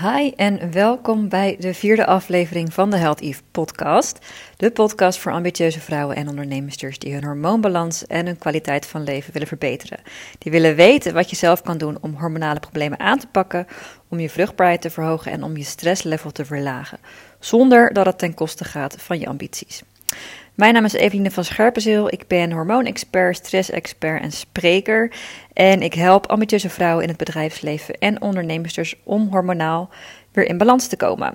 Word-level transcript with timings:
Hi 0.00 0.30
en 0.36 0.72
welkom 0.72 1.28
bij 1.28 1.56
de 1.58 1.74
vierde 1.74 2.06
aflevering 2.06 2.72
van 2.72 2.90
de 2.90 2.96
Health 2.96 3.20
Eve 3.20 3.42
podcast. 3.50 4.18
De 4.56 4.70
podcast 4.70 5.18
voor 5.18 5.32
ambitieuze 5.32 5.80
vrouwen 5.80 6.16
en 6.16 6.28
ondernemers 6.28 6.98
die 6.98 7.12
hun 7.12 7.24
hormoonbalans 7.24 8.06
en 8.06 8.26
hun 8.26 8.38
kwaliteit 8.38 8.86
van 8.86 9.02
leven 9.02 9.32
willen 9.32 9.48
verbeteren. 9.48 9.98
Die 10.38 10.52
willen 10.52 10.74
weten 10.74 11.14
wat 11.14 11.30
je 11.30 11.36
zelf 11.36 11.62
kan 11.62 11.78
doen 11.78 11.98
om 12.00 12.14
hormonale 12.14 12.60
problemen 12.60 12.98
aan 12.98 13.18
te 13.18 13.26
pakken, 13.26 13.66
om 14.08 14.20
je 14.20 14.30
vruchtbaarheid 14.30 14.80
te 14.80 14.90
verhogen 14.90 15.32
en 15.32 15.42
om 15.42 15.56
je 15.56 15.64
stresslevel 15.64 16.30
te 16.30 16.44
verlagen, 16.44 16.98
zonder 17.38 17.92
dat 17.92 18.06
het 18.06 18.18
ten 18.18 18.34
koste 18.34 18.64
gaat 18.64 18.96
van 18.98 19.18
je 19.18 19.26
ambities. 19.26 19.82
Mijn 20.58 20.74
naam 20.74 20.84
is 20.84 20.92
Eveline 20.92 21.30
van 21.30 21.44
Scherpenzeel. 21.44 22.12
Ik 22.12 22.26
ben 22.26 22.52
hormoonexpert, 22.52 23.36
stressexpert 23.36 24.22
en 24.22 24.32
spreker. 24.32 25.12
En 25.52 25.82
ik 25.82 25.94
help 25.94 26.26
ambitieuze 26.26 26.70
vrouwen 26.70 27.02
in 27.02 27.08
het 27.08 27.18
bedrijfsleven 27.18 27.98
en 27.98 28.22
ondernemers 28.22 28.74
dus 28.74 28.94
om 29.04 29.28
hormonaal 29.30 29.90
weer 30.32 30.46
in 30.46 30.58
balans 30.58 30.86
te 30.86 30.96
komen. 30.96 31.32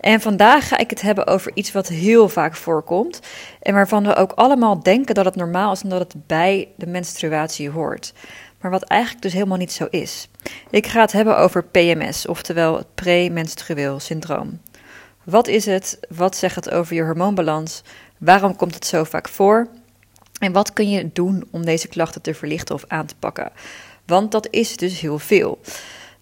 En 0.00 0.20
vandaag 0.20 0.68
ga 0.68 0.78
ik 0.78 0.90
het 0.90 1.00
hebben 1.00 1.26
over 1.26 1.50
iets 1.54 1.72
wat 1.72 1.88
heel 1.88 2.28
vaak 2.28 2.54
voorkomt 2.54 3.20
en 3.60 3.74
waarvan 3.74 4.06
we 4.06 4.14
ook 4.14 4.32
allemaal 4.32 4.82
denken 4.82 5.14
dat 5.14 5.24
het 5.24 5.36
normaal 5.36 5.72
is 5.72 5.82
en 5.82 5.88
dat 5.88 6.12
het 6.12 6.26
bij 6.26 6.68
de 6.76 6.86
menstruatie 6.86 7.70
hoort. 7.70 8.12
Maar 8.60 8.70
wat 8.70 8.82
eigenlijk 8.82 9.22
dus 9.22 9.32
helemaal 9.32 9.58
niet 9.58 9.72
zo 9.72 9.86
is. 9.90 10.28
Ik 10.70 10.86
ga 10.86 11.00
het 11.00 11.12
hebben 11.12 11.38
over 11.38 11.64
PMS, 11.64 12.26
oftewel 12.26 12.76
het 12.76 12.94
premenstrueel 12.94 14.00
syndroom. 14.00 14.60
Wat 15.24 15.48
is 15.48 15.66
het? 15.66 15.98
Wat 16.08 16.36
zegt 16.36 16.54
het 16.54 16.70
over 16.70 16.94
je 16.94 17.02
hormoonbalans? 17.02 17.82
Waarom 18.24 18.56
komt 18.56 18.74
het 18.74 18.86
zo 18.86 19.04
vaak 19.04 19.28
voor? 19.28 19.68
En 20.38 20.52
wat 20.52 20.72
kun 20.72 20.90
je 20.90 21.10
doen 21.12 21.44
om 21.50 21.64
deze 21.64 21.88
klachten 21.88 22.22
te 22.22 22.34
verlichten 22.34 22.74
of 22.74 22.84
aan 22.88 23.06
te 23.06 23.14
pakken? 23.18 23.52
Want 24.06 24.32
dat 24.32 24.48
is 24.50 24.76
dus 24.76 25.00
heel 25.00 25.18
veel. 25.18 25.60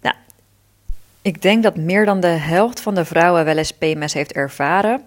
Nou, 0.01 0.15
ik 1.23 1.42
denk 1.42 1.62
dat 1.62 1.77
meer 1.77 2.05
dan 2.05 2.20
de 2.20 2.27
helft 2.27 2.80
van 2.80 2.95
de 2.95 3.05
vrouwen 3.05 3.45
wel 3.45 3.56
eens 3.56 3.73
PMS 3.73 4.12
heeft 4.12 4.33
ervaren. 4.33 5.02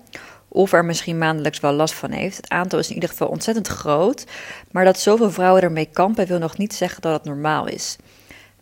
Of 0.48 0.74
er 0.74 0.86
misschien 0.86 1.18
maandelijks 1.18 1.60
wel 1.60 1.74
last 1.74 1.94
van 1.94 2.12
heeft. 2.12 2.38
Het 2.38 2.50
aantal 2.50 2.80
is 2.80 2.88
in 2.88 2.94
ieder 2.94 3.10
geval 3.10 3.28
ontzettend 3.28 3.68
groot. 3.68 4.26
Maar 4.72 4.86
dat 4.86 5.00
zoveel 5.00 5.32
vrouwen 5.32 5.62
ermee 5.62 5.90
kampen 5.94 6.28
wil 6.28 6.40
nog 6.40 6.58
niet 6.58 6.74
zeggen 6.74 7.02
dat 7.02 7.14
het 7.14 7.24
normaal 7.24 7.68
is. 7.68 7.96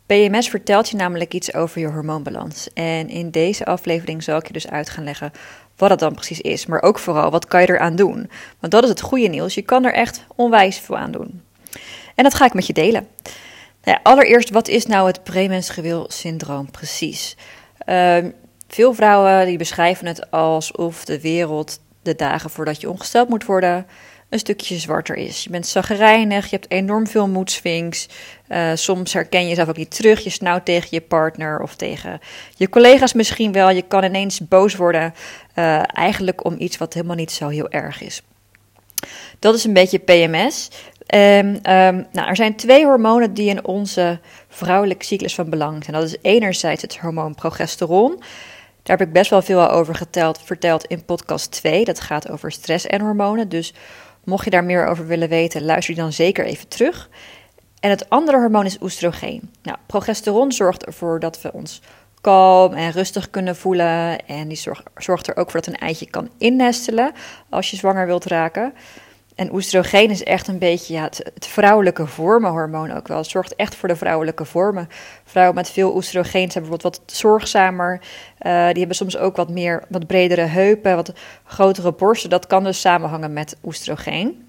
PMS 0.06 0.50
vertelt 0.50 0.90
je 0.90 0.96
namelijk 0.96 1.34
iets 1.34 1.54
over 1.54 1.82
je 1.82 1.88
hormoonbalans. 1.88 2.68
En 2.74 3.10
in 3.10 3.30
deze 3.30 3.66
aflevering 3.66 4.24
zal 4.24 4.38
ik 4.38 4.48
je 4.48 4.54
dus 4.54 4.70
uit 4.70 4.90
gaan 4.90 5.04
leggen 5.04 5.32
wat 5.76 5.90
het 5.90 6.00
dan 6.00 6.14
precies 6.14 6.42
is. 6.42 6.66
Maar 6.66 6.82
ook 6.82 7.00
vooral, 7.00 7.32
wat 7.32 7.46
kan 7.46 7.62
je 7.62 7.70
eraan 7.70 7.96
doen? 7.96 8.30
Want 8.60 8.72
dat 8.72 8.84
is 8.84 8.90
het 8.90 9.02
goede 9.02 9.28
nieuws. 9.28 9.54
Je 9.54 9.62
kan 9.62 9.86
er 9.86 9.94
echt 9.94 10.26
onwijs 10.36 10.80
veel 10.80 10.98
aan 10.98 11.12
doen. 11.12 11.42
En 12.16 12.24
dat 12.24 12.34
ga 12.34 12.46
ik 12.46 12.54
met 12.54 12.68
je 12.68 12.74
delen. 12.74 13.08
Nou 13.84 14.00
allereerst, 14.04 14.50
wat 14.50 14.68
is 14.68 14.86
nou 14.86 15.08
het 15.08 15.24
premenstrueel 15.24 16.06
syndroom 16.08 16.72
precies? 16.72 17.38
Uh, 17.86 18.18
veel 18.68 18.94
vrouwen 18.94 19.46
die 19.46 19.58
beschrijven 19.58 20.08
het 20.08 20.32
alsof 20.32 21.06
de 21.06 21.22
wereld 21.22 21.80
de 22.02 22.16
dagen 22.16 22.50
voordat 22.50 22.82
je 22.82 22.90
ongesteld 22.90 23.30
moet 23.30 23.46
worden 23.46 23.86
een 24.30 24.40
stukje 24.40 24.78
zwarter 24.78 25.16
is. 25.16 25.44
Je 25.44 25.50
bent 25.50 25.68
zagrijnig, 25.68 26.50
je 26.50 26.56
hebt 26.56 26.72
enorm 26.72 27.08
veel 27.08 27.28
moedswings. 27.28 28.08
Uh, 28.54 28.72
soms 28.74 29.14
herken 29.14 29.42
je 29.42 29.48
jezelf 29.48 29.70
ook 29.70 29.78
niet 29.78 29.96
terug. 29.96 30.24
Je 30.24 30.30
snauwt 30.30 30.66
tegen 30.66 30.88
je 30.92 31.02
partner 31.02 31.62
of 31.62 31.76
tegen 31.76 32.20
je 32.56 32.70
collega's 32.70 33.14
misschien 33.14 33.52
wel. 33.52 33.70
Je 33.70 33.82
kan 33.82 34.04
ineens 34.04 34.48
boos 34.48 34.76
worden, 34.76 35.14
uh, 35.56 35.82
eigenlijk 35.98 36.46
om 36.46 36.56
iets 36.58 36.78
wat 36.78 36.94
helemaal 36.94 37.16
niet 37.16 37.32
zo 37.32 37.48
heel 37.48 37.70
erg 37.70 38.02
is. 38.02 38.22
Dat 39.40 39.56
is 39.56 39.64
een 39.64 39.74
beetje 39.74 40.00
PMS. 40.00 40.70
Um, 41.16 41.62
nou, 42.12 42.28
er 42.28 42.36
zijn 42.36 42.56
twee 42.56 42.86
hormonen 42.86 43.34
die 43.34 43.50
in 43.50 43.66
onze 43.66 44.20
vrouwelijke 44.48 45.06
cyclus 45.06 45.36
van 45.36 45.50
belang 45.50 45.84
zijn. 45.84 46.00
Dat 46.00 46.08
is 46.08 46.18
enerzijds 46.22 46.82
het 46.82 46.98
hormoon 46.98 47.36
progesteron. 47.36 48.16
Daar 48.84 48.98
heb 48.98 49.08
ik 49.08 49.14
best 49.14 49.30
wel 49.30 49.42
veel 49.42 49.70
over 49.70 49.96
geteld, 49.96 50.42
verteld 50.44 50.86
in 50.86 51.06
podcast 51.06 51.52
2. 51.52 51.86
Dat 51.86 52.00
gaat 52.00 52.30
over 52.30 52.52
stress 52.52 52.86
en 52.86 53.02
hormonen. 53.02 53.50
Dus 53.50 53.74
Mocht 54.24 54.44
je 54.44 54.50
daar 54.50 54.64
meer 54.64 54.88
over 54.88 55.08
willen 55.08 55.30
weten, 55.30 55.66
luister 55.66 55.94
die 55.94 56.04
dan 56.04 56.14
zeker 56.14 56.46
even 56.46 56.68
terug. 56.68 57.10
En 57.84 57.90
het 57.90 58.10
andere 58.10 58.38
hormoon 58.38 58.66
is 58.66 58.78
oestrogeen. 58.82 59.52
Nou, 59.62 59.78
progesteron 59.86 60.52
zorgt 60.52 60.86
ervoor 60.86 61.20
dat 61.20 61.42
we 61.42 61.54
ons 61.54 61.82
kalm 62.22 62.74
en 62.74 62.92
rustig 62.92 63.30
kunnen 63.30 63.56
voelen. 63.56 64.26
En 64.26 64.48
die 64.48 64.58
zorgt, 64.96 65.28
er 65.28 65.38
ook 65.38 65.52
voor 65.52 65.62
dat 65.62 65.74
een 65.74 65.80
eitje 65.80 66.10
kan 66.10 66.30
innestelen 66.38 67.12
als 67.50 67.72
je 67.72 67.78
zwanger 67.78 68.06
wilt 68.06 68.26
raken. 68.26 68.74
En 69.36 69.54
oestrogeen 69.54 70.10
is 70.10 70.24
echt 70.24 70.48
een 70.48 70.58
beetje 70.58 70.94
ja, 70.94 71.04
het, 71.04 71.48
vrouwelijke 71.48 72.08
vormenhormoon 72.08 72.92
ook 72.92 73.08
wel. 73.08 73.18
Het 73.18 73.28
zorgt 73.28 73.56
echt 73.56 73.76
voor 73.76 73.90
de 73.90 73.96
vrouwelijke 73.96 74.46
vormen. 74.46 74.90
Vrouwen 75.24 75.56
met 75.56 75.70
veel 75.70 75.96
oestrogeen 75.96 76.52
zijn 76.52 76.64
bijvoorbeeld 76.64 76.98
wat 76.98 77.16
zorgzamer. 77.16 78.00
Uh, 78.02 78.68
die 78.68 78.80
hebben 78.80 78.96
soms 78.96 79.18
ook 79.18 79.36
wat 79.36 79.50
meer, 79.50 79.84
wat 79.90 80.08
bredere 80.08 80.42
heupen, 80.42 80.96
wat 80.96 81.14
grotere 81.44 81.92
borsten. 81.92 82.30
Dat 82.30 82.48
kan 82.48 82.64
dus 82.64 82.82
samenhangen 82.82 83.34
met 83.34 83.58
oestrogeen. 83.64 84.48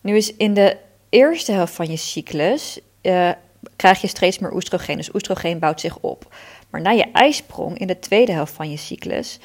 Nu 0.00 0.16
is 0.16 0.36
in 0.36 0.54
de 0.54 0.76
eerste 1.14 1.52
helft 1.52 1.74
van 1.74 1.90
je 1.90 1.96
cyclus 1.96 2.78
uh, 3.02 3.30
krijg 3.76 4.00
je 4.00 4.06
steeds 4.06 4.38
meer 4.38 4.54
oestrogeen. 4.54 4.96
Dus 4.96 5.14
oestrogeen 5.14 5.58
bouwt 5.58 5.80
zich 5.80 5.98
op. 5.98 6.34
Maar 6.70 6.80
na 6.80 6.90
je 6.90 7.10
ijsprong 7.12 7.78
in 7.78 7.86
de 7.86 7.98
tweede 7.98 8.32
helft 8.32 8.52
van 8.52 8.70
je 8.70 8.76
cyclus... 8.76 9.38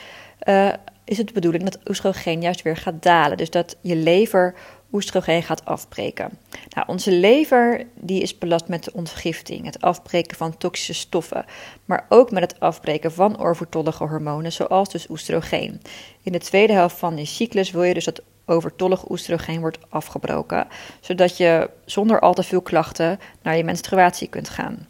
Uh, 0.43 0.73
is 1.05 1.17
het 1.17 1.27
de 1.27 1.33
bedoeling 1.33 1.63
dat 1.63 1.79
oestrogeen 1.89 2.41
juist 2.41 2.61
weer 2.61 2.77
gaat 2.77 3.03
dalen. 3.03 3.37
Dus 3.37 3.49
dat 3.49 3.77
je 3.81 3.95
lever 3.95 4.55
oestrogeen 4.91 5.43
gaat 5.43 5.65
afbreken. 5.65 6.29
Nou, 6.69 6.87
onze 6.87 7.11
lever 7.11 7.85
die 7.95 8.21
is 8.21 8.37
belast 8.37 8.67
met 8.67 8.83
de 8.83 8.93
ontgifting, 8.93 9.65
het 9.65 9.81
afbreken 9.81 10.37
van 10.37 10.57
toxische 10.57 10.93
stoffen, 10.93 11.45
maar 11.85 12.05
ook 12.09 12.31
met 12.31 12.41
het 12.43 12.59
afbreken 12.59 13.11
van 13.11 13.39
overtollige 13.39 14.03
hormonen, 14.03 14.51
zoals 14.51 14.89
dus 14.89 15.09
oestrogeen. 15.09 15.81
In 16.23 16.31
de 16.31 16.39
tweede 16.39 16.73
helft 16.73 16.97
van 16.97 17.17
je 17.17 17.25
cyclus 17.25 17.71
wil 17.71 17.83
je 17.83 17.93
dus 17.93 18.05
dat 18.05 18.21
overtollig 18.49 19.09
oestrogeen 19.09 19.59
wordt 19.59 19.77
afgebroken, 19.89 20.67
zodat 20.99 21.37
je 21.37 21.69
zonder 21.85 22.19
al 22.19 22.33
te 22.33 22.43
veel 22.43 22.61
klachten 22.61 23.19
naar 23.41 23.57
je 23.57 23.63
menstruatie 23.63 24.27
kunt 24.27 24.49
gaan. 24.49 24.87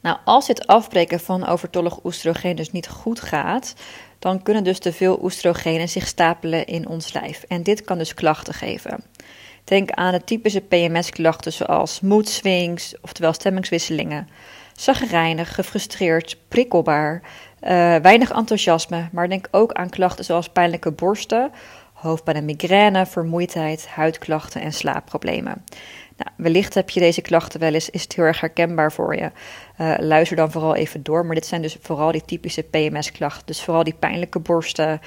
Nou, 0.00 0.16
als 0.24 0.46
dit 0.46 0.66
afbreken 0.66 1.20
van 1.20 1.46
overtollig 1.46 2.04
oestrogeen 2.04 2.56
dus 2.56 2.72
niet 2.72 2.88
goed 2.88 3.20
gaat, 3.20 3.74
dan 4.18 4.42
kunnen 4.42 4.64
dus 4.64 4.78
te 4.78 4.92
veel 4.92 5.18
oestrogenen 5.22 5.88
zich 5.88 6.06
stapelen 6.06 6.66
in 6.66 6.88
ons 6.88 7.12
lijf. 7.12 7.44
En 7.48 7.62
dit 7.62 7.84
kan 7.84 7.98
dus 7.98 8.14
klachten 8.14 8.54
geven. 8.54 9.04
Denk 9.64 9.90
aan 9.90 10.12
de 10.12 10.24
typische 10.24 10.60
PMS-klachten 10.60 11.52
zoals 11.52 12.00
moedswings, 12.00 12.94
oftewel 13.00 13.32
stemmingswisselingen, 13.32 14.28
zagrijnig, 14.74 15.54
gefrustreerd, 15.54 16.36
prikkelbaar, 16.48 17.22
uh, 17.22 17.96
weinig 17.96 18.30
enthousiasme, 18.30 19.08
maar 19.12 19.28
denk 19.28 19.48
ook 19.50 19.72
aan 19.72 19.90
klachten 19.90 20.24
zoals 20.24 20.48
pijnlijke 20.48 20.90
borsten, 20.90 21.50
hoofdpijn 22.04 22.36
en 22.36 22.44
migraine, 22.44 23.06
vermoeidheid, 23.06 23.88
huidklachten 23.88 24.60
en 24.60 24.72
slaapproblemen. 24.72 25.64
Nou, 26.16 26.30
wellicht 26.36 26.74
heb 26.74 26.90
je 26.90 27.00
deze 27.00 27.20
klachten 27.20 27.60
wel 27.60 27.74
eens, 27.74 27.90
is 27.90 28.02
het 28.02 28.14
heel 28.14 28.24
erg 28.24 28.40
herkenbaar 28.40 28.92
voor 28.92 29.16
je. 29.16 29.30
Uh, 29.78 29.94
luister 29.98 30.36
dan 30.36 30.50
vooral 30.50 30.74
even 30.74 31.02
door, 31.02 31.26
maar 31.26 31.34
dit 31.34 31.46
zijn 31.46 31.62
dus 31.62 31.76
vooral 31.80 32.12
die 32.12 32.24
typische 32.24 32.62
PMS-klachten. 32.62 33.46
Dus 33.46 33.62
vooral 33.62 33.84
die 33.84 33.94
pijnlijke 33.98 34.38
borsten, 34.38 35.00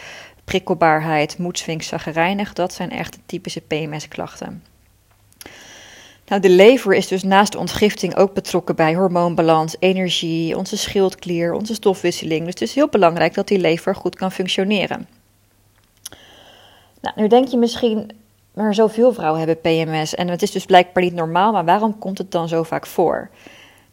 prikkelbaarheid, 0.44 1.38
moedswings, 1.38 1.88
zagrijnig, 1.88 2.54
dat 2.54 2.74
zijn 2.74 2.92
echt 2.92 3.14
de 3.14 3.20
typische 3.26 3.62
PMS-klachten. 3.62 4.64
Nou, 6.28 6.42
de 6.42 6.50
lever 6.50 6.94
is 6.94 7.08
dus 7.08 7.24
naast 7.24 7.52
de 7.52 7.58
ontgifting 7.58 8.16
ook 8.16 8.34
betrokken 8.34 8.76
bij 8.76 8.94
hormoonbalans, 8.94 9.76
energie, 9.80 10.58
onze 10.58 10.78
schildklier, 10.78 11.54
onze 11.54 11.74
stofwisseling. 11.74 12.40
Dus 12.40 12.54
het 12.54 12.62
is 12.62 12.76
heel 12.76 12.90
belangrijk 12.90 13.34
dat 13.34 13.48
die 13.48 13.60
lever 13.60 13.96
goed 13.96 14.16
kan 14.16 14.32
functioneren. 14.32 15.08
Nou, 17.08 17.20
nu 17.20 17.28
denk 17.28 17.48
je 17.48 17.58
misschien, 17.58 18.12
maar 18.54 18.74
zoveel 18.74 19.14
vrouwen 19.14 19.40
hebben 19.40 19.62
PMS 19.62 20.16
en 20.16 20.28
het 20.28 20.42
is 20.42 20.52
dus 20.52 20.66
blijkbaar 20.66 21.04
niet 21.04 21.14
normaal, 21.14 21.52
maar 21.52 21.66
waarom 21.66 22.00
komt 22.00 22.18
het 22.18 22.32
dan 22.32 22.48
zo 22.48 22.64
vaak 22.64 22.86
voor? 22.86 23.30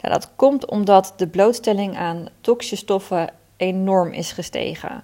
Nou, 0.00 0.14
dat 0.14 0.30
komt 0.36 0.66
omdat 0.66 1.12
de 1.16 1.26
blootstelling 1.26 1.96
aan 1.96 2.28
toxische 2.40 2.76
stoffen 2.76 3.32
enorm 3.56 4.12
is 4.12 4.32
gestegen. 4.32 5.02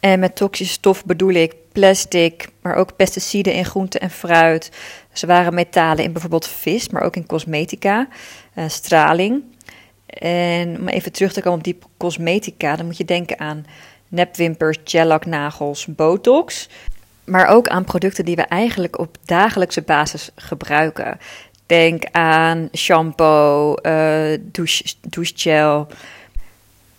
En 0.00 0.20
met 0.20 0.36
toxische 0.36 0.72
stoffen 0.72 1.06
bedoel 1.06 1.30
ik 1.32 1.54
plastic, 1.72 2.48
maar 2.62 2.74
ook 2.74 2.96
pesticiden 2.96 3.54
in 3.54 3.64
groente 3.64 3.98
en 3.98 4.10
fruit, 4.10 4.70
zware 5.12 5.52
metalen 5.52 6.04
in 6.04 6.12
bijvoorbeeld 6.12 6.46
vis, 6.46 6.88
maar 6.88 7.02
ook 7.02 7.16
in 7.16 7.26
cosmetica, 7.26 8.08
uh, 8.54 8.64
straling. 8.68 9.42
En 10.06 10.78
om 10.78 10.88
even 10.88 11.12
terug 11.12 11.32
te 11.32 11.42
komen 11.42 11.58
op 11.58 11.64
die 11.64 11.78
cosmetica, 11.96 12.76
dan 12.76 12.86
moet 12.86 12.96
je 12.96 13.04
denken 13.04 13.38
aan 13.38 13.66
nepwimpers, 14.08 14.78
gellaknagels, 14.84 15.86
botox 15.86 16.68
maar 17.30 17.46
ook 17.46 17.68
aan 17.68 17.84
producten 17.84 18.24
die 18.24 18.36
we 18.36 18.42
eigenlijk 18.42 18.98
op 18.98 19.16
dagelijkse 19.24 19.82
basis 19.82 20.30
gebruiken. 20.36 21.18
Denk 21.66 22.04
aan 22.10 22.68
shampoo, 22.76 23.74
uh, 23.82 24.38
douche, 24.40 24.84
douchegel, 25.00 25.86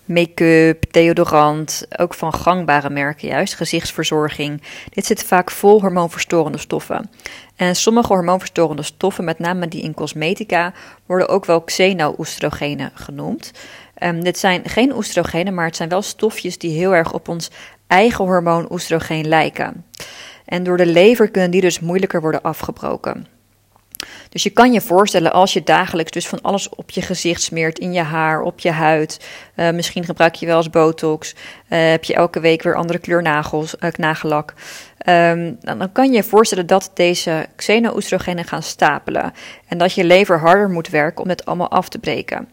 make-up, 0.06 0.84
deodorant, 0.92 1.86
ook 1.98 2.14
van 2.14 2.34
gangbare 2.34 2.90
merken 2.90 3.28
juist, 3.28 3.54
gezichtsverzorging. 3.54 4.62
Dit 4.90 5.06
zit 5.06 5.24
vaak 5.24 5.52
vol 5.52 5.82
hormoonverstorende 5.82 6.58
stoffen. 6.58 7.10
En 7.56 7.76
sommige 7.76 8.14
hormoonverstorende 8.14 8.84
stoffen, 8.84 9.24
met 9.24 9.40
name 9.40 9.68
die 9.68 9.82
in 9.82 9.94
cosmetica, 9.94 10.74
worden 11.06 11.28
ook 11.28 11.46
wel 11.46 11.62
xeno-oestrogenen 11.62 12.92
genoemd. 12.94 13.52
Um, 14.04 14.24
dit 14.24 14.38
zijn 14.38 14.70
geen 14.70 14.96
oestrogenen, 14.96 15.54
maar 15.54 15.66
het 15.66 15.76
zijn 15.76 15.90
wel 15.90 16.02
stofjes 16.02 16.58
die 16.58 16.78
heel 16.78 16.96
erg 16.96 17.14
op 17.14 17.28
ons 17.28 17.50
eigen 17.92 18.26
hormoon 18.26 18.72
oestrogeen 18.72 19.28
lijken. 19.28 19.86
En 20.46 20.64
door 20.64 20.78
de 20.78 20.86
lever 20.86 21.30
kunnen 21.30 21.52
die 21.52 21.62
dus 21.62 21.80
moeilijker 21.80 22.22
worden 22.22 22.42
afgebroken. 22.42 23.28
Dus 24.30 24.44
je 24.44 24.50
kan 24.50 24.74
je 24.74 24.82
voorstellen 24.82 25.32
als 25.32 25.54
je 25.54 25.64
dagelijks 25.64 26.12
dus 26.12 26.28
van 26.28 26.42
alles 26.42 26.70
op 26.70 26.90
je 26.90 27.02
gezicht 27.02 27.42
smeert, 27.42 27.80
in 27.80 27.94
je 27.94 28.02
haar, 28.02 28.42
op 28.42 28.60
je 28.60 28.72
huid. 28.72 29.20
Uh, 29.56 29.70
misschien 29.70 30.06
gebruik 30.06 30.36
je 30.36 30.46
wel 30.46 30.58
eens 30.58 30.70
botox. 30.70 31.34
Uh, 31.34 31.90
heb 31.90 32.04
je 32.04 32.14
elke 32.14 32.40
week 32.40 32.64
weer 32.64 32.76
andere 32.76 33.00
kleur 33.00 33.22
nagels, 33.22 33.76
uh, 33.80 33.90
nagellak. 33.92 34.54
Um, 35.06 35.58
dan 35.60 35.92
kan 35.92 36.10
je 36.10 36.16
je 36.16 36.24
voorstellen 36.24 36.68
dat 36.68 36.92
deze 36.94 37.46
xeno-oestrogenen 37.56 38.46
gaan 38.46 38.64
stapelen. 38.64 39.34
En 39.68 39.78
dat 39.78 39.94
je 39.94 40.04
lever 40.04 40.40
harder 40.40 40.70
moet 40.70 40.90
werken 40.90 41.24
om 41.24 41.30
het 41.30 41.46
allemaal 41.46 41.70
af 41.70 41.90
te 41.90 42.00
breken. 42.00 42.48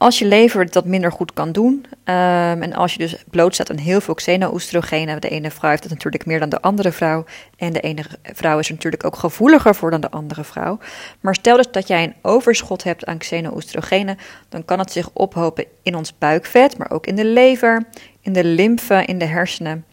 Als 0.00 0.18
je 0.18 0.24
lever 0.24 0.70
dat 0.70 0.84
minder 0.84 1.12
goed 1.12 1.32
kan 1.32 1.52
doen, 1.52 1.86
um, 2.04 2.62
en 2.62 2.72
als 2.72 2.92
je 2.92 2.98
dus 2.98 3.24
blootstaat 3.30 3.70
aan 3.70 3.76
heel 3.76 4.00
veel 4.00 4.14
xeno-oestrogenen, 4.14 5.20
de 5.20 5.28
ene 5.28 5.50
vrouw 5.50 5.70
heeft 5.70 5.82
het 5.82 5.92
natuurlijk 5.92 6.26
meer 6.26 6.38
dan 6.38 6.48
de 6.48 6.60
andere 6.60 6.92
vrouw, 6.92 7.24
en 7.56 7.72
de 7.72 7.80
ene 7.80 8.04
vrouw 8.22 8.58
is 8.58 8.68
natuurlijk 8.68 9.04
ook 9.04 9.16
gevoeliger 9.16 9.74
voor 9.74 9.90
dan 9.90 10.00
de 10.00 10.10
andere 10.10 10.44
vrouw. 10.44 10.78
Maar 11.20 11.34
stel 11.34 11.56
dus 11.56 11.70
dat 11.70 11.86
jij 11.86 12.04
een 12.04 12.14
overschot 12.22 12.84
hebt 12.84 13.06
aan 13.06 13.18
xeno-oestrogenen, 13.18 14.18
dan 14.48 14.64
kan 14.64 14.78
het 14.78 14.92
zich 14.92 15.10
ophopen 15.12 15.64
in 15.82 15.94
ons 15.94 16.18
buikvet, 16.18 16.78
maar 16.78 16.90
ook 16.90 17.06
in 17.06 17.16
de 17.16 17.24
lever, 17.24 17.82
in 18.20 18.32
de 18.32 18.44
lymfe, 18.44 19.04
in 19.04 19.18
de 19.18 19.24
hersenen 19.24 19.84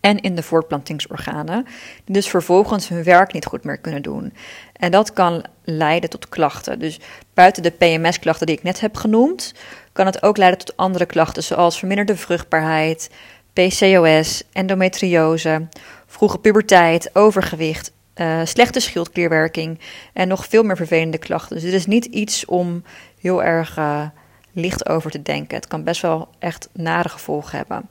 en 0.00 0.20
in 0.20 0.34
de 0.34 0.42
voortplantingsorganen, 0.42 1.64
die 2.04 2.14
dus 2.14 2.28
vervolgens 2.28 2.88
hun 2.88 3.02
werk 3.02 3.32
niet 3.32 3.46
goed 3.46 3.64
meer 3.64 3.78
kunnen 3.78 4.02
doen. 4.02 4.32
En 4.72 4.90
dat 4.90 5.12
kan 5.12 5.44
leiden 5.64 6.10
tot 6.10 6.28
klachten. 6.28 6.78
Dus 6.78 7.00
buiten 7.34 7.62
de 7.62 7.70
PMS-klachten 7.70 8.46
die 8.46 8.56
ik 8.56 8.62
net 8.62 8.80
heb 8.80 8.96
genoemd, 8.96 9.54
kan 9.92 10.06
het 10.06 10.22
ook 10.22 10.36
leiden 10.36 10.58
tot 10.58 10.76
andere 10.76 11.06
klachten, 11.06 11.42
zoals 11.42 11.78
verminderde 11.78 12.16
vruchtbaarheid, 12.16 13.10
PCOS, 13.52 14.42
endometriose, 14.52 15.66
vroege 16.06 16.38
puberteit, 16.38 17.10
overgewicht, 17.12 17.92
uh, 18.14 18.40
slechte 18.44 18.80
schildklierwerking 18.80 19.78
en 20.12 20.28
nog 20.28 20.46
veel 20.46 20.62
meer 20.62 20.76
vervelende 20.76 21.18
klachten. 21.18 21.54
Dus 21.54 21.64
dit 21.64 21.72
is 21.72 21.86
niet 21.86 22.04
iets 22.04 22.44
om 22.44 22.82
heel 23.20 23.42
erg 23.42 23.78
uh, 23.78 24.06
licht 24.52 24.88
over 24.88 25.10
te 25.10 25.22
denken. 25.22 25.56
Het 25.56 25.66
kan 25.66 25.84
best 25.84 26.02
wel 26.02 26.28
echt 26.38 26.68
nare 26.72 27.08
gevolgen 27.08 27.58
hebben. 27.58 27.88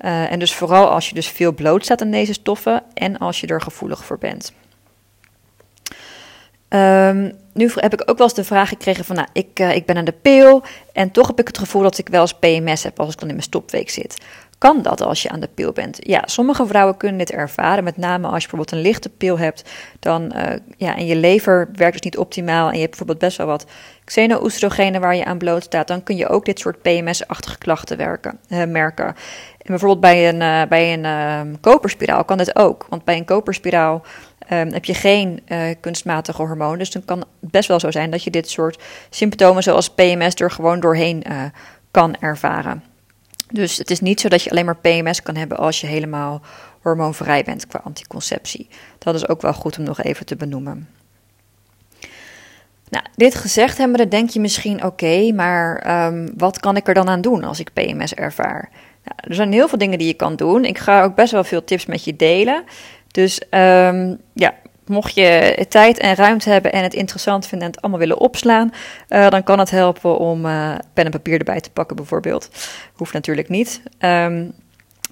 Uh, 0.00 0.32
en 0.32 0.38
dus 0.38 0.54
vooral 0.54 0.88
als 0.88 1.08
je 1.08 1.14
dus 1.14 1.28
veel 1.28 1.52
blootstaat 1.52 2.00
aan 2.02 2.10
deze 2.10 2.32
stoffen 2.32 2.82
en 2.94 3.18
als 3.18 3.40
je 3.40 3.46
er 3.46 3.60
gevoelig 3.60 4.04
voor 4.04 4.18
bent. 4.18 4.52
Um, 6.68 7.32
nu 7.52 7.70
heb 7.74 7.92
ik 7.92 8.10
ook 8.10 8.18
wel 8.18 8.26
eens 8.26 8.36
de 8.36 8.44
vraag 8.44 8.68
gekregen 8.68 9.04
van, 9.04 9.16
nou, 9.16 9.28
ik, 9.32 9.60
uh, 9.60 9.74
ik 9.74 9.86
ben 9.86 9.96
aan 9.96 10.04
de 10.04 10.12
pil 10.12 10.62
en 10.92 11.10
toch 11.10 11.26
heb 11.26 11.40
ik 11.40 11.46
het 11.46 11.58
gevoel 11.58 11.82
dat 11.82 11.98
ik 11.98 12.08
wel 12.08 12.20
eens 12.20 12.34
PMS 12.34 12.82
heb 12.82 13.00
als 13.00 13.12
ik 13.12 13.18
dan 13.18 13.28
in 13.28 13.34
mijn 13.34 13.46
stopweek 13.46 13.90
zit. 13.90 14.16
Kan 14.58 14.82
dat 14.82 15.00
als 15.00 15.22
je 15.22 15.28
aan 15.28 15.40
de 15.40 15.48
pil 15.54 15.72
bent? 15.72 15.98
Ja, 16.00 16.22
sommige 16.24 16.66
vrouwen 16.66 16.96
kunnen 16.96 17.18
dit 17.18 17.30
ervaren, 17.30 17.84
met 17.84 17.96
name 17.96 18.26
als 18.26 18.42
je 18.42 18.48
bijvoorbeeld 18.48 18.72
een 18.72 18.90
lichte 18.90 19.08
pil 19.08 19.38
hebt, 19.38 19.70
dan, 20.00 20.32
uh, 20.36 20.42
ja, 20.76 20.96
en 20.96 21.06
je 21.06 21.16
lever 21.16 21.68
werkt 21.72 21.92
dus 21.92 22.00
niet 22.00 22.18
optimaal 22.18 22.66
en 22.66 22.74
je 22.74 22.80
hebt 22.80 22.90
bijvoorbeeld 22.90 23.18
best 23.18 23.36
wel 23.36 23.46
wat 23.46 23.66
xeno-oestrogenen 24.06 25.00
waar 25.00 25.16
je 25.16 25.24
aan 25.24 25.38
bloot 25.38 25.62
staat, 25.62 25.88
dan 25.88 26.02
kun 26.02 26.16
je 26.16 26.28
ook 26.28 26.44
dit 26.44 26.58
soort 26.58 26.82
PMS-achtige 26.82 27.58
klachten 27.58 27.96
werken, 27.96 28.38
uh, 28.48 28.64
merken. 28.64 29.06
En 29.06 29.14
bijvoorbeeld 29.66 30.00
bij 30.00 30.28
een, 30.28 30.40
uh, 30.40 30.68
bij 30.68 30.92
een 30.92 31.04
uh, 31.04 31.54
koperspiraal 31.60 32.24
kan 32.24 32.38
dit 32.38 32.56
ook, 32.56 32.86
want 32.88 33.04
bij 33.04 33.16
een 33.16 33.24
koperspiraal 33.24 34.02
um, 34.52 34.72
heb 34.72 34.84
je 34.84 34.94
geen 34.94 35.42
uh, 35.46 35.58
kunstmatige 35.80 36.42
hormoon. 36.42 36.78
Dus 36.78 36.90
dan 36.90 37.04
kan 37.04 37.18
het 37.18 37.50
best 37.50 37.68
wel 37.68 37.80
zo 37.80 37.90
zijn 37.90 38.10
dat 38.10 38.24
je 38.24 38.30
dit 38.30 38.50
soort 38.50 38.82
symptomen 39.10 39.62
zoals 39.62 39.90
PMS 39.90 40.34
er 40.34 40.50
gewoon 40.50 40.80
doorheen 40.80 41.24
kan 41.90 42.16
ervaren. 42.20 42.82
Dus 43.50 43.76
het 43.76 43.90
is 43.90 44.00
niet 44.00 44.20
zo 44.20 44.28
dat 44.28 44.42
je 44.42 44.50
alleen 44.50 44.64
maar 44.64 44.76
PMS 44.76 45.22
kan 45.22 45.36
hebben 45.36 45.58
als 45.58 45.80
je 45.80 45.86
helemaal 45.86 46.42
hormoonvrij 46.82 47.44
bent 47.44 47.66
qua 47.66 47.80
anticonceptie. 47.84 48.68
Dat 48.98 49.14
is 49.14 49.28
ook 49.28 49.42
wel 49.42 49.52
goed 49.52 49.78
om 49.78 49.84
nog 49.84 50.02
even 50.02 50.26
te 50.26 50.36
benoemen. 50.36 50.88
Dit 53.16 53.34
gezegd 53.34 53.78
hebben, 53.78 53.98
dan 53.98 54.08
denk 54.08 54.30
je 54.30 54.40
misschien: 54.40 54.84
oké, 54.84 55.32
maar 55.32 55.86
um, 56.06 56.28
wat 56.36 56.60
kan 56.60 56.76
ik 56.76 56.88
er 56.88 56.94
dan 56.94 57.08
aan 57.08 57.20
doen 57.20 57.44
als 57.44 57.60
ik 57.60 57.72
PMS 57.72 58.14
ervaar? 58.14 58.68
Nou, 59.04 59.16
er 59.16 59.34
zijn 59.34 59.52
heel 59.52 59.68
veel 59.68 59.78
dingen 59.78 59.98
die 59.98 60.06
je 60.06 60.14
kan 60.14 60.36
doen. 60.36 60.64
Ik 60.64 60.78
ga 60.78 61.02
ook 61.02 61.14
best 61.14 61.32
wel 61.32 61.44
veel 61.44 61.64
tips 61.64 61.86
met 61.86 62.04
je 62.04 62.16
delen. 62.16 62.64
Dus 63.10 63.40
um, 63.50 64.18
ja, 64.32 64.54
mocht 64.86 65.14
je 65.14 65.64
tijd 65.68 65.98
en 65.98 66.14
ruimte 66.14 66.50
hebben 66.50 66.72
en 66.72 66.82
het 66.82 66.94
interessant 66.94 67.46
vinden 67.46 67.66
en 67.66 67.72
het 67.72 67.82
allemaal 67.82 68.00
willen 68.00 68.18
opslaan, 68.18 68.72
uh, 69.08 69.28
dan 69.28 69.42
kan 69.42 69.58
het 69.58 69.70
helpen 69.70 70.18
om 70.18 70.46
uh, 70.46 70.74
pen 70.92 71.04
en 71.04 71.10
papier 71.10 71.38
erbij 71.38 71.60
te 71.60 71.70
pakken, 71.70 71.96
bijvoorbeeld. 71.96 72.50
Hoeft 72.92 73.12
natuurlijk 73.12 73.48
niet. 73.48 73.82
Um, 74.00 74.52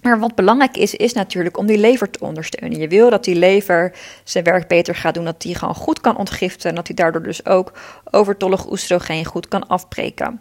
maar 0.05 0.19
wat 0.19 0.35
belangrijk 0.35 0.77
is, 0.77 0.95
is 0.95 1.13
natuurlijk 1.13 1.57
om 1.59 1.67
die 1.67 1.79
lever 1.79 2.11
te 2.11 2.21
ondersteunen. 2.21 2.79
Je 2.79 2.89
wil 2.89 3.11
dat 3.11 3.25
die 3.25 3.35
lever 3.35 3.93
zijn 4.25 4.45
werk 4.45 4.69
beter 4.69 4.95
gaat 4.95 5.15
doen, 5.15 5.25
dat 5.25 5.43
die 5.43 5.55
gewoon 5.55 5.75
goed 5.75 6.01
kan 6.01 6.17
ontgiften 6.17 6.71
en 6.71 6.77
dat 6.77 6.87
die 6.87 6.95
daardoor 6.95 7.23
dus 7.23 7.47
ook 7.47 7.73
overtollig 8.11 8.71
oestrogeen 8.71 9.25
goed 9.25 9.49
kan 9.49 9.67
afbreken. 9.67 10.41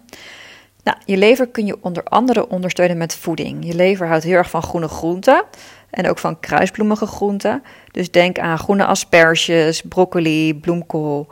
Nou, 0.83 0.97
je 1.05 1.17
lever 1.17 1.47
kun 1.47 1.65
je 1.65 1.77
onder 1.81 2.03
andere 2.03 2.49
ondersteunen 2.49 2.97
met 2.97 3.15
voeding. 3.15 3.65
Je 3.65 3.75
lever 3.75 4.07
houdt 4.07 4.23
heel 4.23 4.35
erg 4.35 4.49
van 4.49 4.63
groene 4.63 4.87
groenten 4.87 5.43
en 5.89 6.09
ook 6.09 6.17
van 6.17 6.39
kruisbloemige 6.39 7.05
groenten. 7.05 7.63
Dus 7.91 8.11
denk 8.11 8.39
aan 8.39 8.59
groene 8.59 8.85
asperges, 8.85 9.81
broccoli, 9.81 10.55
bloemkool, 10.55 11.27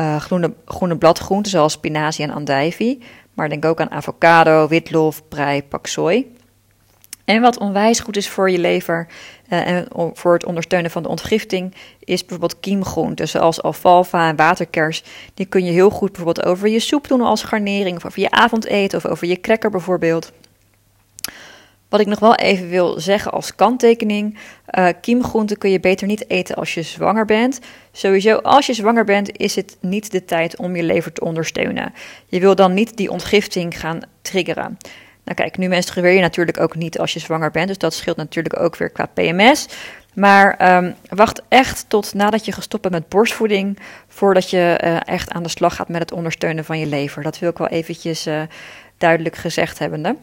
uh, 0.00 0.16
groene, 0.16 0.54
groene 0.64 0.96
bladgroenten 0.96 1.50
zoals 1.50 1.72
spinazie 1.72 2.24
en 2.24 2.30
andijvie. 2.30 3.02
Maar 3.34 3.48
denk 3.48 3.64
ook 3.64 3.80
aan 3.80 3.90
avocado, 3.90 4.68
witlof, 4.68 5.28
prei, 5.28 5.62
paksoi. 5.62 6.36
En 7.28 7.40
wat 7.40 7.58
onwijs 7.58 8.00
goed 8.00 8.16
is 8.16 8.28
voor 8.28 8.50
je 8.50 8.58
lever 8.58 9.06
uh, 9.48 9.66
en 9.68 9.86
voor 10.12 10.32
het 10.32 10.44
ondersteunen 10.44 10.90
van 10.90 11.02
de 11.02 11.08
ontgifting, 11.08 11.74
is 12.04 12.20
bijvoorbeeld 12.20 12.60
kiemgroenten 12.60 13.28
zoals 13.28 13.62
alfalfa 13.62 14.28
en 14.28 14.36
waterkers. 14.36 15.02
Die 15.34 15.46
kun 15.46 15.64
je 15.64 15.70
heel 15.70 15.90
goed 15.90 16.12
bijvoorbeeld 16.12 16.46
over 16.46 16.68
je 16.68 16.80
soep 16.80 17.08
doen 17.08 17.20
als 17.20 17.42
garnering, 17.42 17.96
of 17.96 18.04
over 18.06 18.20
je 18.20 18.30
avondeten, 18.30 18.98
of 18.98 19.06
over 19.06 19.26
je 19.26 19.40
cracker 19.40 19.70
bijvoorbeeld. 19.70 20.32
Wat 21.88 22.00
ik 22.00 22.06
nog 22.06 22.18
wel 22.18 22.34
even 22.34 22.68
wil 22.68 23.00
zeggen 23.00 23.32
als 23.32 23.54
kanttekening: 23.54 24.38
uh, 24.78 24.88
kiemgroenten 25.00 25.58
kun 25.58 25.70
je 25.70 25.80
beter 25.80 26.06
niet 26.06 26.30
eten 26.30 26.56
als 26.56 26.74
je 26.74 26.82
zwanger 26.82 27.24
bent. 27.24 27.60
Sowieso, 27.92 28.36
als 28.36 28.66
je 28.66 28.74
zwanger 28.74 29.04
bent, 29.04 29.38
is 29.38 29.54
het 29.54 29.76
niet 29.80 30.10
de 30.10 30.24
tijd 30.24 30.56
om 30.56 30.76
je 30.76 30.82
lever 30.82 31.12
te 31.12 31.24
ondersteunen. 31.24 31.92
Je 32.26 32.40
wil 32.40 32.54
dan 32.54 32.74
niet 32.74 32.96
die 32.96 33.10
ontgifting 33.10 33.80
gaan 33.80 34.00
triggeren. 34.22 34.78
Nou 35.28 35.40
kijk, 35.40 35.56
nu 35.58 35.68
menstrueer 35.68 36.12
je 36.12 36.20
natuurlijk 36.20 36.60
ook 36.60 36.74
niet 36.74 36.98
als 36.98 37.12
je 37.12 37.18
zwanger 37.18 37.50
bent, 37.50 37.68
dus 37.68 37.78
dat 37.78 37.94
scheelt 37.94 38.16
natuurlijk 38.16 38.60
ook 38.60 38.76
weer 38.76 38.90
qua 38.90 39.06
PMS. 39.14 39.68
Maar 40.14 40.76
um, 40.76 40.94
wacht 41.08 41.42
echt 41.48 41.84
tot 41.88 42.14
nadat 42.14 42.44
je 42.44 42.52
gestopt 42.52 42.82
bent 42.82 42.94
met 42.94 43.08
borstvoeding, 43.08 43.78
voordat 44.08 44.50
je 44.50 44.80
uh, 44.84 44.96
echt 45.04 45.30
aan 45.30 45.42
de 45.42 45.48
slag 45.48 45.74
gaat 45.74 45.88
met 45.88 46.00
het 46.00 46.12
ondersteunen 46.12 46.64
van 46.64 46.78
je 46.78 46.86
lever. 46.86 47.22
Dat 47.22 47.38
wil 47.38 47.50
ik 47.50 47.58
wel 47.58 47.68
eventjes 47.68 48.26
uh, 48.26 48.42
duidelijk 48.98 49.36
gezegd 49.36 49.78
hebben. 49.78 50.18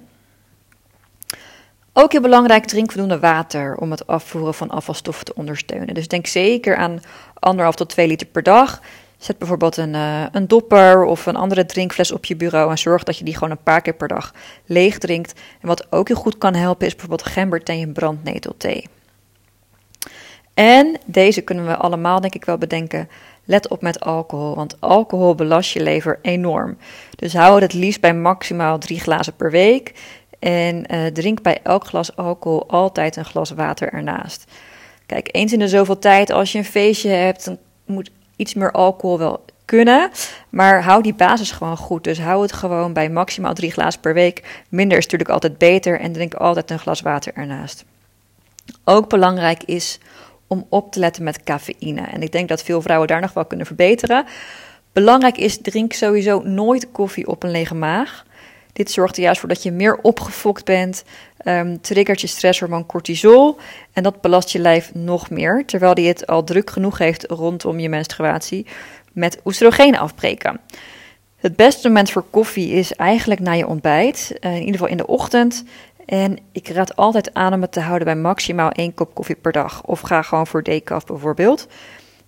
Ook 1.93 2.11
heel 2.11 2.21
belangrijk, 2.21 2.65
drink 2.65 2.91
voldoende 2.91 3.19
water 3.19 3.75
om 3.75 3.91
het 3.91 4.07
afvoeren 4.07 4.53
van 4.53 4.69
afvalstoffen 4.69 5.25
te 5.25 5.35
ondersteunen. 5.35 5.93
Dus 5.93 6.07
denk 6.07 6.27
zeker 6.27 6.75
aan 6.75 7.01
anderhalf 7.33 7.75
tot 7.75 7.89
2 7.89 8.07
liter 8.07 8.27
per 8.27 8.43
dag. 8.43 8.81
Zet 9.17 9.37
bijvoorbeeld 9.37 9.77
een, 9.77 9.93
uh, 9.93 10.25
een 10.31 10.47
dopper 10.47 11.03
of 11.03 11.25
een 11.25 11.35
andere 11.35 11.65
drinkfles 11.65 12.11
op 12.11 12.25
je 12.25 12.35
bureau 12.35 12.71
en 12.71 12.77
zorg 12.77 13.03
dat 13.03 13.17
je 13.17 13.23
die 13.23 13.33
gewoon 13.33 13.51
een 13.51 13.63
paar 13.63 13.81
keer 13.81 13.93
per 13.93 14.07
dag 14.07 14.33
leeg 14.65 14.97
drinkt. 14.97 15.39
En 15.61 15.67
wat 15.67 15.91
ook 15.91 16.07
heel 16.07 16.17
goed 16.17 16.37
kan 16.37 16.53
helpen 16.53 16.87
is 16.87 16.95
bijvoorbeeld 16.95 17.29
gemberthee 17.29 17.81
en 17.81 17.93
brandnetelthee. 17.93 18.87
En 20.53 20.97
deze 21.05 21.41
kunnen 21.41 21.65
we 21.65 21.75
allemaal 21.75 22.21
denk 22.21 22.35
ik 22.35 22.45
wel 22.45 22.57
bedenken. 22.57 23.09
Let 23.43 23.67
op 23.67 23.81
met 23.81 23.99
alcohol, 23.99 24.55
want 24.55 24.81
alcohol 24.81 25.35
belast 25.35 25.71
je 25.71 25.83
lever 25.83 26.19
enorm. 26.21 26.77
Dus 27.15 27.33
hou 27.33 27.61
het 27.61 27.73
liefst 27.73 28.01
bij 28.01 28.13
maximaal 28.13 28.77
drie 28.77 28.99
glazen 28.99 29.35
per 29.35 29.51
week. 29.51 29.93
En 30.39 30.93
uh, 30.93 31.05
drink 31.05 31.41
bij 31.41 31.59
elk 31.63 31.85
glas 31.85 32.15
alcohol 32.15 32.67
altijd 32.67 33.15
een 33.15 33.25
glas 33.25 33.51
water 33.51 33.93
ernaast. 33.93 34.51
Kijk, 35.05 35.29
eens 35.31 35.53
in 35.53 35.59
de 35.59 35.67
zoveel 35.67 35.99
tijd, 35.99 36.29
als 36.29 36.51
je 36.51 36.57
een 36.57 36.65
feestje 36.65 37.09
hebt, 37.09 37.45
dan 37.45 37.57
moet 37.85 38.11
iets 38.35 38.53
meer 38.53 38.71
alcohol 38.71 39.17
wel 39.17 39.45
kunnen. 39.65 40.11
Maar 40.49 40.83
hou 40.83 41.01
die 41.03 41.13
basis 41.13 41.51
gewoon 41.51 41.77
goed. 41.77 42.03
Dus 42.03 42.19
hou 42.19 42.41
het 42.41 42.53
gewoon 42.53 42.93
bij 42.93 43.09
maximaal 43.09 43.53
drie 43.53 43.71
glazen 43.71 44.01
per 44.01 44.13
week. 44.13 44.63
Minder 44.69 44.97
is 44.97 45.03
natuurlijk 45.03 45.31
altijd 45.31 45.57
beter. 45.57 45.99
En 45.99 46.11
drink 46.11 46.33
altijd 46.33 46.71
een 46.71 46.79
glas 46.79 47.01
water 47.01 47.33
ernaast. 47.33 47.85
Ook 48.83 49.09
belangrijk 49.09 49.63
is 49.63 49.99
om 50.47 50.65
op 50.69 50.91
te 50.91 50.99
letten 50.99 51.23
met 51.23 51.43
cafeïne. 51.43 52.01
En 52.01 52.21
ik 52.21 52.31
denk 52.31 52.49
dat 52.49 52.63
veel 52.63 52.81
vrouwen 52.81 53.07
daar 53.07 53.21
nog 53.21 53.33
wel 53.33 53.45
kunnen 53.45 53.65
verbeteren. 53.65 54.25
Belangrijk 54.93 55.37
is, 55.37 55.61
drink 55.61 55.93
sowieso 55.93 56.39
nooit 56.39 56.91
koffie 56.91 57.27
op 57.27 57.43
een 57.43 57.51
lege 57.51 57.75
maag. 57.75 58.25
Dit 58.73 58.91
zorgt 58.91 59.17
er 59.17 59.23
juist 59.23 59.39
voor 59.39 59.49
dat 59.49 59.63
je 59.63 59.71
meer 59.71 59.97
opgefokt 60.01 60.65
bent, 60.65 61.03
um, 61.45 61.81
triggert 61.81 62.21
je 62.21 62.27
stresshormoon 62.27 62.85
cortisol 62.85 63.57
en 63.93 64.03
dat 64.03 64.21
belast 64.21 64.49
je 64.49 64.59
lijf 64.59 64.93
nog 64.93 65.29
meer, 65.29 65.63
terwijl 65.65 65.93
die 65.93 66.07
het 66.07 66.27
al 66.27 66.43
druk 66.43 66.69
genoeg 66.69 66.97
heeft 66.97 67.25
rondom 67.29 67.79
je 67.79 67.89
menstruatie 67.89 68.65
met 69.13 69.39
oestrogenen 69.45 69.99
afbreken. 69.99 70.59
Het 71.35 71.55
beste 71.55 71.87
moment 71.87 72.11
voor 72.11 72.25
koffie 72.29 72.71
is 72.71 72.93
eigenlijk 72.93 73.39
na 73.39 73.51
je 73.51 73.67
ontbijt, 73.67 74.37
in 74.39 74.59
ieder 74.59 74.71
geval 74.71 74.87
in 74.87 74.97
de 74.97 75.07
ochtend. 75.07 75.63
En 76.05 76.37
ik 76.51 76.67
raad 76.67 76.95
altijd 76.95 77.33
aan 77.33 77.53
om 77.53 77.61
het 77.61 77.71
te 77.71 77.79
houden 77.79 78.05
bij 78.05 78.15
maximaal 78.15 78.69
één 78.69 78.93
kop 78.93 79.13
koffie 79.13 79.35
per 79.35 79.51
dag. 79.51 79.83
Of 79.83 79.99
ga 79.99 80.21
gewoon 80.21 80.47
voor 80.47 80.63
decaf 80.63 81.05
bijvoorbeeld. 81.05 81.67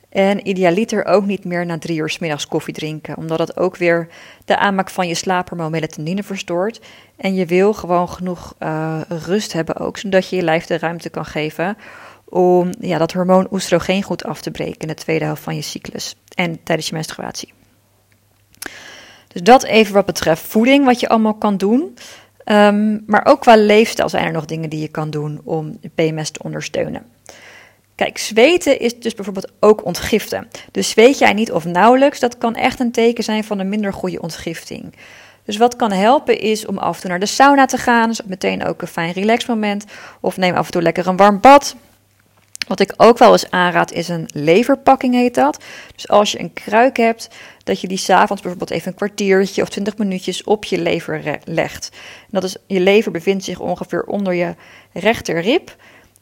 En 0.10 0.48
idealiter 0.48 1.06
ook 1.06 1.26
niet 1.26 1.46
meer 1.46 1.66
na 1.66 1.78
drie 1.78 1.98
uur 1.98 2.10
s 2.10 2.20
middags 2.20 2.48
koffie 2.48 2.74
drinken, 2.74 3.18
omdat 3.18 3.38
dat 3.38 3.58
ook 3.58 3.78
weer 3.78 4.08
de 4.46 4.58
aanmaak 4.58 4.90
van 4.90 5.08
je 5.08 5.16
slaaphormoon 5.16 5.72
melatonine 5.72 6.24
verstoort. 6.24 6.82
En 7.18 7.36
je 7.36 7.46
wil 7.46 7.74
gewoon 7.74 8.10
genoeg 8.10 8.56
uh, 8.60 9.02
rust 9.08 9.54
hebben 9.54 9.76
ook, 9.76 9.98
zodat 9.98 10.30
je 10.30 10.36
je 10.36 10.42
lijf 10.42 10.66
de 10.66 10.78
ruimte 10.78 11.10
kan 11.10 11.26
geven 11.26 11.78
om 12.30 12.70
ja, 12.80 12.98
dat 12.98 13.14
hormoon 13.14 13.48
oestrogeen 13.52 14.04
goed 14.04 14.24
af 14.24 14.42
te 14.42 14.52
breken 14.52 14.80
in 14.80 14.88
de 14.88 14.94
tweede 14.94 15.26
helft 15.26 15.44
van 15.44 15.56
je 15.56 15.62
cyclus 15.62 16.16
en 16.36 16.64
tijdens 16.64 16.88
je 16.88 16.94
menstruatie. 16.94 17.54
Dus 19.28 19.42
dat 19.42 19.64
even 19.64 19.94
wat 19.94 20.06
betreft 20.06 20.42
voeding, 20.42 20.86
wat 20.86 21.00
je 21.00 21.10
allemaal 21.10 21.34
kan 21.34 21.58
doen. 21.58 21.98
Um, 22.46 23.04
maar 23.06 23.26
ook 23.26 23.42
qua 23.42 23.56
leefstijl 23.56 24.10
zijn 24.10 24.26
er 24.26 24.32
nog 24.32 24.46
dingen 24.46 24.70
die 24.70 24.82
je 24.82 24.88
kan 24.88 25.10
doen 25.10 25.42
om 25.44 25.80
PMS 25.96 26.32
te 26.32 26.44
ondersteunen. 26.44 27.06
Kijk, 27.98 28.18
zweten 28.18 28.80
is 28.80 29.00
dus 29.00 29.14
bijvoorbeeld 29.14 29.52
ook 29.60 29.86
ontgiften. 29.86 30.48
Dus 30.72 30.90
zweet 30.90 31.18
jij 31.18 31.34
niet 31.34 31.52
of 31.52 31.66
nauwelijks, 31.66 32.20
dat 32.20 32.38
kan 32.38 32.56
echt 32.56 32.80
een 32.80 32.92
teken 32.92 33.24
zijn 33.24 33.44
van 33.44 33.60
een 33.60 33.70
minder 33.70 33.94
goede 33.94 34.22
ontgifting. 34.22 34.94
Dus 35.46 35.58
wat 35.58 35.76
kan 35.76 35.92
helpen 35.92 36.40
is 36.40 36.66
om 36.66 36.78
af 36.78 36.96
en 36.96 37.02
toe 37.02 37.10
naar 37.10 37.20
de 37.20 37.26
sauna 37.26 37.66
te 37.66 37.78
gaan. 37.78 38.08
Dus 38.08 38.22
meteen 38.26 38.66
ook 38.66 38.82
een 38.82 38.88
fijn 38.88 39.12
relaxmoment. 39.12 39.86
Of 40.20 40.38
neem 40.38 40.56
af 40.56 40.66
en 40.66 40.72
toe 40.72 40.82
lekker 40.82 41.08
een 41.08 41.18
warm 41.18 41.40
bad. 41.40 41.76
Wat 42.68 42.80
ik 42.80 42.94
ook 42.98 43.18
wel 43.18 43.32
eens 43.32 43.52
aanraad 43.52 43.92
is 43.92 44.08
een 44.08 44.30
leverpakking 44.34 45.14
heet 45.14 45.36
dat. 45.36 45.64
Dus 45.96 46.08
als 46.08 46.32
je 46.32 46.40
een 46.40 46.54
kruik 46.54 46.98
hebt, 46.98 47.30
dat 47.64 47.82
je 47.82 47.88
die 47.88 47.98
s'avonds 47.98 48.42
bijvoorbeeld 48.42 48.72
even 48.72 48.88
een 48.88 48.98
kwartiertje 48.98 49.62
of 49.62 49.70
twintig 49.70 49.98
minuutjes 49.98 50.44
op 50.44 50.66
je 50.66 50.78
lever 50.78 51.40
legt. 51.44 51.90
Dat 52.30 52.44
is, 52.44 52.56
je 52.68 52.80
lever 52.80 53.12
bevindt 53.12 53.44
zich 53.44 53.60
ongeveer 53.60 54.04
onder 54.04 54.34
je 54.34 54.56
rechterrib. 54.94 55.76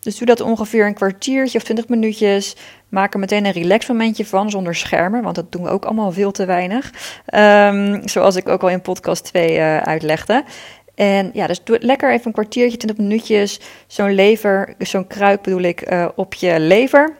Dus 0.05 0.17
doe 0.17 0.27
dat 0.27 0.41
ongeveer 0.41 0.85
een 0.85 0.93
kwartiertje 0.93 1.57
of 1.57 1.63
twintig 1.63 1.87
minuutjes. 1.87 2.55
Maak 2.89 3.13
er 3.13 3.19
meteen 3.19 3.45
een 3.45 3.51
relax 3.51 3.87
momentje 3.87 4.25
van, 4.25 4.49
zonder 4.49 4.75
schermen, 4.75 5.23
want 5.23 5.35
dat 5.35 5.51
doen 5.51 5.63
we 5.63 5.69
ook 5.69 5.85
allemaal 5.85 6.11
veel 6.11 6.31
te 6.31 6.45
weinig. 6.45 6.91
Um, 7.35 8.07
zoals 8.07 8.35
ik 8.35 8.49
ook 8.49 8.61
al 8.61 8.69
in 8.69 8.81
podcast 8.81 9.23
2 9.23 9.49
uh, 9.49 9.75
eh, 9.75 9.81
uitlegde. 9.81 10.43
En 10.95 11.29
ja, 11.33 11.47
dus 11.47 11.63
doe 11.63 11.77
lekker 11.81 12.11
even 12.11 12.25
een 12.25 12.31
kwartiertje, 12.31 12.77
20 12.77 12.97
minuutjes, 12.97 13.59
zo'n 13.87 14.13
lever, 14.13 14.73
zo'n 14.77 15.07
kruik 15.07 15.41
bedoel 15.41 15.61
ik, 15.61 15.91
uh, 15.91 16.07
op 16.15 16.33
je 16.33 16.59
lever. 16.59 17.15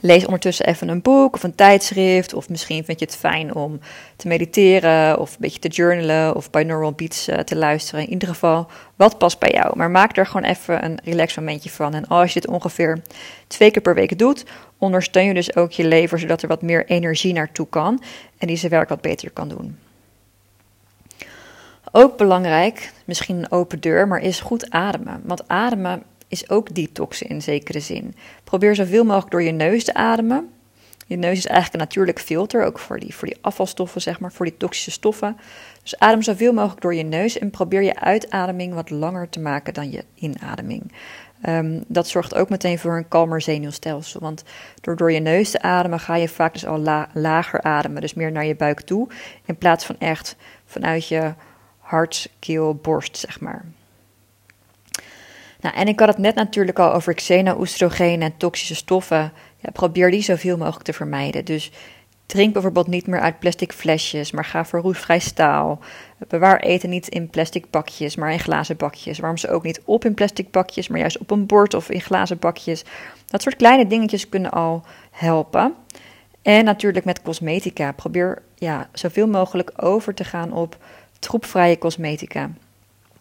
Lees 0.00 0.24
ondertussen 0.24 0.66
even 0.66 0.88
een 0.88 1.02
boek 1.02 1.34
of 1.34 1.42
een 1.42 1.54
tijdschrift. 1.54 2.34
Of 2.34 2.48
misschien 2.48 2.84
vind 2.84 2.98
je 2.98 3.04
het 3.04 3.16
fijn 3.16 3.54
om 3.54 3.80
te 4.16 4.28
mediteren 4.28 5.18
of 5.18 5.30
een 5.30 5.36
beetje 5.40 5.58
te 5.58 5.68
journalen 5.68 6.36
of 6.36 6.50
binaural 6.50 6.92
beats 6.92 7.28
uh, 7.28 7.38
te 7.38 7.56
luisteren. 7.56 8.04
In 8.04 8.10
ieder 8.10 8.28
geval, 8.28 8.66
wat 8.96 9.18
past 9.18 9.38
bij 9.38 9.50
jou. 9.50 9.76
Maar 9.76 9.90
maak 9.90 10.16
er 10.16 10.26
gewoon 10.26 10.50
even 10.50 10.84
een 10.84 10.98
relax 11.04 11.36
momentje 11.36 11.70
van. 11.70 11.94
En 11.94 12.06
als 12.06 12.32
je 12.32 12.40
dit 12.40 12.50
ongeveer 12.50 13.02
twee 13.46 13.70
keer 13.70 13.82
per 13.82 13.94
week 13.94 14.18
doet, 14.18 14.44
ondersteun 14.78 15.24
je 15.24 15.34
dus 15.34 15.56
ook 15.56 15.72
je 15.72 15.84
lever 15.84 16.18
zodat 16.18 16.42
er 16.42 16.48
wat 16.48 16.62
meer 16.62 16.86
energie 16.86 17.32
naartoe 17.32 17.66
kan 17.68 18.02
en 18.38 18.46
die 18.46 18.56
zijn 18.56 18.72
werk 18.72 18.88
wat 18.88 19.00
beter 19.00 19.30
kan 19.30 19.48
doen. 19.48 19.78
Ook 21.92 22.16
belangrijk, 22.16 22.92
misschien 23.04 23.36
een 23.36 23.50
open 23.50 23.80
deur, 23.80 24.08
maar 24.08 24.20
is 24.20 24.40
goed 24.40 24.70
ademen. 24.70 25.20
Want 25.24 25.48
ademen 25.48 26.02
is 26.28 26.50
ook 26.50 26.74
detoxen 26.74 27.28
in 27.28 27.42
zekere 27.42 27.80
zin. 27.80 28.14
Probeer 28.44 28.74
zoveel 28.74 29.04
mogelijk 29.04 29.30
door 29.30 29.42
je 29.42 29.52
neus 29.52 29.84
te 29.84 29.94
ademen. 29.94 30.48
Je 31.06 31.16
neus 31.16 31.38
is 31.38 31.46
eigenlijk 31.46 31.74
een 31.74 31.88
natuurlijk 31.88 32.20
filter, 32.20 32.64
ook 32.64 32.78
voor 32.78 32.98
die, 32.98 33.14
voor 33.14 33.28
die 33.28 33.38
afvalstoffen, 33.40 34.00
zeg 34.00 34.20
maar, 34.20 34.32
voor 34.32 34.46
die 34.46 34.56
toxische 34.56 34.90
stoffen. 34.90 35.36
Dus 35.82 35.98
adem 35.98 36.22
zoveel 36.22 36.52
mogelijk 36.52 36.80
door 36.80 36.94
je 36.94 37.02
neus 37.02 37.38
en 37.38 37.50
probeer 37.50 37.82
je 37.82 38.00
uitademing 38.00 38.74
wat 38.74 38.90
langer 38.90 39.28
te 39.28 39.40
maken 39.40 39.74
dan 39.74 39.90
je 39.90 40.04
inademing. 40.14 40.92
Um, 41.48 41.84
dat 41.86 42.08
zorgt 42.08 42.34
ook 42.34 42.48
meteen 42.48 42.78
voor 42.78 42.96
een 42.96 43.08
kalmer 43.08 43.40
zenuwstelsel. 43.40 44.20
Want 44.20 44.44
door 44.80 44.96
door 44.96 45.12
je 45.12 45.20
neus 45.20 45.50
te 45.50 45.62
ademen 45.62 46.00
ga 46.00 46.16
je 46.16 46.28
vaak 46.28 46.52
dus 46.52 46.66
al 46.66 47.06
lager 47.12 47.62
ademen. 47.62 48.00
Dus 48.00 48.14
meer 48.14 48.32
naar 48.32 48.46
je 48.46 48.56
buik 48.56 48.80
toe. 48.80 49.08
In 49.44 49.56
plaats 49.56 49.84
van 49.84 49.96
echt 49.98 50.36
vanuit 50.64 51.08
je 51.08 51.34
hart, 51.78 52.30
keel, 52.38 52.74
borst, 52.74 53.16
zeg 53.16 53.40
maar. 53.40 53.64
Nou, 55.60 55.74
en 55.74 55.88
ik 55.88 55.98
had 55.98 56.08
het 56.08 56.18
net 56.18 56.34
natuurlijk 56.34 56.78
al 56.78 56.92
over 56.92 57.14
xeno-oestrogenen 57.14 58.20
en 58.20 58.36
toxische 58.36 58.74
stoffen. 58.74 59.32
Ja, 59.56 59.70
probeer 59.72 60.10
die 60.10 60.22
zoveel 60.22 60.56
mogelijk 60.56 60.84
te 60.84 60.92
vermijden. 60.92 61.44
Dus 61.44 61.70
drink 62.26 62.52
bijvoorbeeld 62.52 62.86
niet 62.86 63.06
meer 63.06 63.20
uit 63.20 63.38
plastic 63.38 63.72
flesjes, 63.72 64.30
maar 64.30 64.44
ga 64.44 64.64
voor 64.64 64.80
roestvrij 64.80 65.18
staal. 65.18 65.78
Bewaar 66.28 66.60
eten 66.60 66.90
niet 66.90 67.08
in 67.08 67.28
plastic 67.28 67.70
bakjes, 67.70 68.16
maar 68.16 68.32
in 68.32 68.38
glazen 68.38 68.76
bakjes. 68.76 69.18
Warm 69.18 69.36
ze 69.36 69.50
ook 69.50 69.62
niet 69.62 69.80
op 69.84 70.04
in 70.04 70.14
plastic 70.14 70.50
bakjes, 70.50 70.88
maar 70.88 70.98
juist 70.98 71.18
op 71.18 71.30
een 71.30 71.46
bord 71.46 71.74
of 71.74 71.90
in 71.90 72.00
glazen 72.00 72.38
bakjes. 72.38 72.84
Dat 73.26 73.42
soort 73.42 73.56
kleine 73.56 73.86
dingetjes 73.86 74.28
kunnen 74.28 74.50
al 74.50 74.82
helpen. 75.10 75.74
En 76.42 76.64
natuurlijk 76.64 77.04
met 77.04 77.22
cosmetica. 77.22 77.92
Probeer 77.92 78.42
ja, 78.54 78.88
zoveel 78.92 79.26
mogelijk 79.26 79.72
over 79.76 80.14
te 80.14 80.24
gaan 80.24 80.52
op 80.52 80.76
troepvrije 81.18 81.78
cosmetica. 81.78 82.50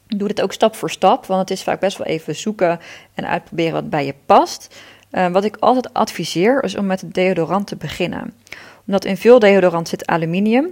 Doe 0.08 0.28
dit 0.28 0.42
ook 0.42 0.54
stap 0.54 0.76
voor 0.76 0.90
stap, 0.90 1.26
want 1.26 1.40
het 1.40 1.52
is 1.52 1.64
vaak 1.64 1.80
best 1.80 1.98
wel 1.98 2.08
even 2.08 2.36
zoeken 2.36 2.80
en 3.14 3.28
uitproberen 3.28 3.74
wat 3.74 3.90
bij 3.90 4.06
je 4.06 4.14
past. 4.26 4.76
Uh, 5.12 5.28
wat 5.28 5.44
ik 5.44 5.58
altijd 5.60 5.94
adviseer 5.94 6.64
is 6.64 6.76
om 6.76 6.86
met 6.86 7.02
het 7.02 7.14
deodorant 7.14 7.68
te 7.68 7.76
beginnen. 7.76 8.34
Omdat 8.86 9.06
in 9.06 9.18
veel 9.18 9.40
deodorant 9.40 9.88
zit 9.88 10.06
aluminium. 10.06 10.68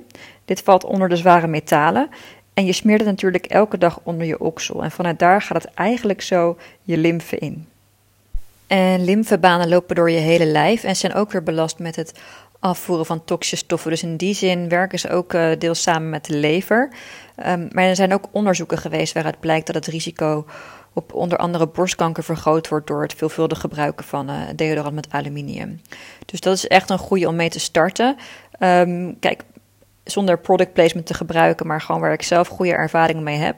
Dit 0.45 0.61
valt 0.61 0.83
onder 0.83 1.09
de 1.09 1.15
zware 1.15 1.47
metalen. 1.47 2.09
En 2.53 2.65
je 2.65 2.73
smeert 2.73 2.99
het 2.99 3.09
natuurlijk 3.09 3.45
elke 3.45 3.77
dag 3.77 3.99
onder 4.03 4.25
je 4.27 4.39
oksel. 4.39 4.83
En 4.83 4.91
vanuit 4.91 5.19
daar 5.19 5.41
gaat 5.41 5.63
het 5.63 5.73
eigenlijk 5.73 6.21
zo 6.21 6.57
je 6.81 6.97
lymfe 6.97 7.37
in. 7.37 7.67
En 8.67 9.03
lymfebanen 9.03 9.69
lopen 9.69 9.95
door 9.95 10.11
je 10.11 10.17
hele 10.17 10.45
lijf 10.45 10.83
en 10.83 10.95
zijn 10.95 11.13
ook 11.13 11.31
weer 11.31 11.43
belast 11.43 11.79
met 11.79 11.95
het 11.95 12.19
afvoeren 12.65 13.05
van 13.05 13.23
toxische 13.23 13.65
stoffen. 13.65 13.91
Dus 13.91 14.03
in 14.03 14.17
die 14.17 14.33
zin 14.33 14.69
werken 14.69 14.99
ze 14.99 15.09
ook 15.09 15.33
uh, 15.33 15.51
deels 15.57 15.81
samen 15.81 16.09
met 16.09 16.25
de 16.25 16.37
lever. 16.37 16.93
Um, 17.47 17.67
maar 17.71 17.83
er 17.83 17.95
zijn 17.95 18.13
ook 18.13 18.27
onderzoeken 18.31 18.77
geweest 18.77 19.13
waaruit 19.13 19.39
blijkt 19.39 19.65
dat 19.65 19.75
het 19.75 19.85
risico 19.87 20.45
op 20.93 21.13
onder 21.13 21.37
andere 21.37 21.67
borstkanker 21.67 22.23
vergroot 22.23 22.67
wordt 22.67 22.87
door 22.87 23.01
het 23.01 23.13
veelvuldig 23.13 23.59
gebruiken 23.59 24.05
van 24.05 24.29
uh, 24.29 24.35
deodorant 24.55 24.95
met 24.95 25.07
aluminium. 25.09 25.81
Dus 26.25 26.39
dat 26.39 26.55
is 26.55 26.67
echt 26.67 26.89
een 26.89 26.97
goede 26.97 27.27
om 27.27 27.35
mee 27.35 27.49
te 27.49 27.59
starten. 27.59 28.15
Um, 28.59 29.19
kijk, 29.19 29.43
zonder 30.05 30.39
product 30.39 30.73
placement 30.73 31.05
te 31.05 31.13
gebruiken, 31.13 31.67
maar 31.67 31.81
gewoon 31.81 32.01
waar 32.01 32.13
ik 32.13 32.21
zelf 32.21 32.47
goede 32.47 32.71
ervaringen 32.71 33.23
mee 33.23 33.37
heb. 33.37 33.55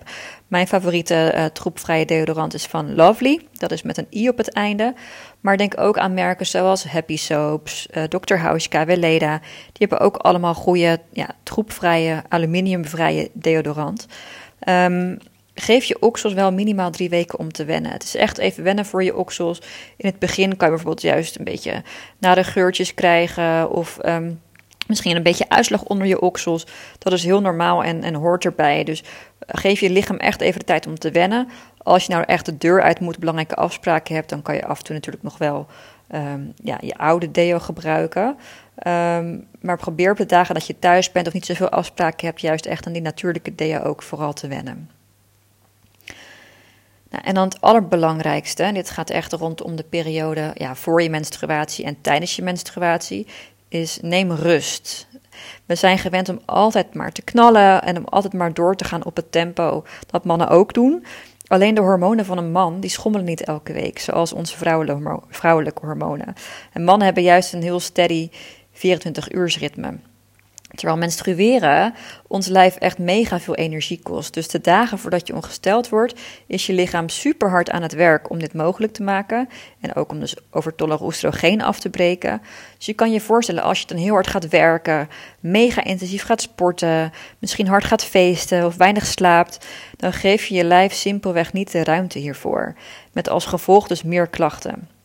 Mijn 0.47 0.67
favoriete 0.67 1.33
uh, 1.35 1.45
troepvrije 1.45 2.05
deodorant 2.05 2.53
is 2.53 2.65
van 2.65 2.95
Lovely. 2.95 3.41
Dat 3.53 3.71
is 3.71 3.81
met 3.81 3.97
een 3.97 4.07
i 4.13 4.29
op 4.29 4.37
het 4.37 4.53
einde. 4.53 4.93
Maar 5.39 5.57
denk 5.57 5.79
ook 5.79 5.97
aan 5.97 6.13
merken 6.13 6.45
zoals 6.45 6.83
Happy 6.83 7.17
Soaps, 7.17 7.87
uh, 7.91 8.03
Dr. 8.03 8.35
Hauschka, 8.35 8.85
Weleda. 8.85 9.37
Die 9.39 9.87
hebben 9.87 9.99
ook 9.99 10.15
allemaal 10.15 10.53
goede 10.53 10.99
ja, 11.11 11.29
troepvrije, 11.43 12.23
aluminiumvrije 12.27 13.29
deodorant. 13.33 14.07
Um, 14.69 15.17
geef 15.55 15.83
je 15.83 16.01
oksels 16.01 16.33
wel 16.33 16.51
minimaal 16.51 16.91
drie 16.91 17.09
weken 17.09 17.39
om 17.39 17.51
te 17.51 17.65
wennen. 17.65 17.91
Het 17.91 18.03
is 18.03 18.15
echt 18.15 18.37
even 18.37 18.63
wennen 18.63 18.85
voor 18.85 19.03
je 19.03 19.15
oksels. 19.15 19.61
In 19.97 20.09
het 20.09 20.19
begin 20.19 20.57
kan 20.57 20.67
je 20.67 20.73
bijvoorbeeld 20.73 21.01
juist 21.01 21.37
een 21.37 21.43
beetje 21.43 21.83
nare 22.17 22.43
geurtjes 22.43 22.93
krijgen 22.93 23.69
of... 23.69 23.97
Um, 24.05 24.41
Misschien 24.87 25.15
een 25.15 25.23
beetje 25.23 25.49
uitslag 25.49 25.83
onder 25.83 26.07
je 26.07 26.21
oksels. 26.21 26.65
Dat 26.99 27.13
is 27.13 27.23
heel 27.23 27.41
normaal 27.41 27.83
en, 27.83 28.03
en 28.03 28.13
hoort 28.13 28.45
erbij. 28.45 28.83
Dus 28.83 29.03
geef 29.47 29.79
je 29.79 29.89
lichaam 29.89 30.17
echt 30.17 30.41
even 30.41 30.59
de 30.59 30.65
tijd 30.65 30.87
om 30.87 30.99
te 30.99 31.11
wennen. 31.11 31.47
Als 31.77 32.05
je 32.05 32.13
nou 32.13 32.23
echt 32.23 32.45
de 32.45 32.57
deur 32.57 32.81
uit 32.81 32.99
moet, 32.99 33.19
belangrijke 33.19 33.55
afspraken 33.55 34.15
hebt, 34.15 34.29
dan 34.29 34.41
kan 34.41 34.55
je 34.55 34.65
af 34.65 34.77
en 34.77 34.83
toe 34.83 34.95
natuurlijk 34.95 35.23
nog 35.23 35.37
wel 35.37 35.67
ehm, 36.07 36.41
ja, 36.63 36.77
je 36.81 36.97
oude 36.97 37.31
deo 37.31 37.59
gebruiken. 37.59 38.37
Um, 38.87 39.47
maar 39.61 39.77
probeer 39.77 40.11
op 40.11 40.17
de 40.17 40.25
dagen 40.25 40.53
dat 40.53 40.67
je 40.67 40.79
thuis 40.79 41.11
bent 41.11 41.27
of 41.27 41.33
niet 41.33 41.45
zoveel 41.45 41.69
afspraken 41.69 42.27
hebt, 42.27 42.41
juist 42.41 42.65
echt 42.65 42.87
aan 42.87 42.93
die 42.93 43.01
natuurlijke 43.01 43.55
deo 43.55 43.81
ook 43.81 44.03
vooral 44.03 44.33
te 44.33 44.47
wennen. 44.47 44.89
Nou, 47.09 47.23
en 47.23 47.33
dan 47.33 47.43
het 47.43 47.61
allerbelangrijkste, 47.61 48.63
en 48.63 48.73
dit 48.73 48.89
gaat 48.89 49.09
echt 49.09 49.33
rondom 49.33 49.75
de 49.75 49.83
periode 49.83 50.51
ja, 50.53 50.75
voor 50.75 51.01
je 51.01 51.09
menstruatie 51.09 51.85
en 51.85 52.01
tijdens 52.01 52.35
je 52.35 52.41
menstruatie, 52.41 53.27
is 53.69 53.99
neem 54.01 54.31
rust. 54.31 55.07
We 55.65 55.75
zijn 55.75 55.97
gewend 55.97 56.29
om 56.29 56.39
altijd 56.45 56.93
maar 56.93 57.11
te 57.11 57.21
knallen 57.21 57.83
en 57.83 57.97
om 57.97 58.05
altijd 58.05 58.33
maar 58.33 58.53
door 58.53 58.75
te 58.75 58.83
gaan 58.83 59.05
op 59.05 59.15
het 59.15 59.31
tempo 59.31 59.83
dat 60.07 60.25
mannen 60.25 60.49
ook 60.49 60.73
doen. 60.73 61.05
Alleen 61.47 61.75
de 61.75 61.81
hormonen 61.81 62.25
van 62.25 62.37
een 62.37 62.51
man 62.51 62.79
die 62.79 62.89
schommelen 62.89 63.25
niet 63.25 63.43
elke 63.43 63.73
week, 63.73 63.99
zoals 63.99 64.33
onze 64.33 64.57
vrouwelijke 65.29 65.85
hormonen. 65.85 66.33
En 66.73 66.83
mannen 66.83 67.05
hebben 67.05 67.23
juist 67.23 67.53
een 67.53 67.61
heel 67.61 67.79
steady 67.79 68.29
24 68.71 69.27
ritme. 69.59 69.97
Terwijl 70.75 70.97
menstrueren 70.97 71.93
ons 72.27 72.47
lijf 72.47 72.75
echt 72.75 72.97
mega 72.97 73.39
veel 73.39 73.55
energie 73.55 73.99
kost. 74.03 74.33
Dus 74.33 74.47
de 74.47 74.61
dagen 74.61 74.97
voordat 74.97 75.27
je 75.27 75.35
ongesteld 75.35 75.89
wordt, 75.89 76.19
is 76.47 76.65
je 76.65 76.73
lichaam 76.73 77.09
super 77.09 77.49
hard 77.49 77.69
aan 77.69 77.81
het 77.81 77.93
werk 77.93 78.29
om 78.29 78.39
dit 78.39 78.53
mogelijk 78.53 78.93
te 78.93 79.03
maken. 79.03 79.49
En 79.79 79.95
ook 79.95 80.11
om 80.11 80.19
dus 80.19 80.35
overtollig 80.51 81.01
oestrogeen 81.01 81.61
af 81.61 81.79
te 81.79 81.89
breken. 81.89 82.41
Dus 82.77 82.85
je 82.85 82.93
kan 82.93 83.11
je 83.11 83.21
voorstellen 83.21 83.63
als 83.63 83.79
je 83.79 83.87
dan 83.87 83.97
heel 83.97 84.13
hard 84.13 84.27
gaat 84.27 84.49
werken, 84.49 85.09
mega 85.39 85.83
intensief 85.83 86.23
gaat 86.23 86.41
sporten, 86.41 87.11
misschien 87.39 87.67
hard 87.67 87.83
gaat 87.83 88.03
feesten 88.03 88.65
of 88.65 88.75
weinig 88.75 89.05
slaapt, 89.05 89.65
dan 89.95 90.13
geef 90.13 90.45
je 90.45 90.55
je 90.55 90.63
lijf 90.63 90.93
simpelweg 90.93 91.53
niet 91.53 91.71
de 91.71 91.83
ruimte 91.83 92.19
hiervoor. 92.19 92.75
Met 93.11 93.29
als 93.29 93.45
gevolg 93.45 93.87
dus 93.87 94.03
meer 94.03 94.27
klachten. 94.27 94.96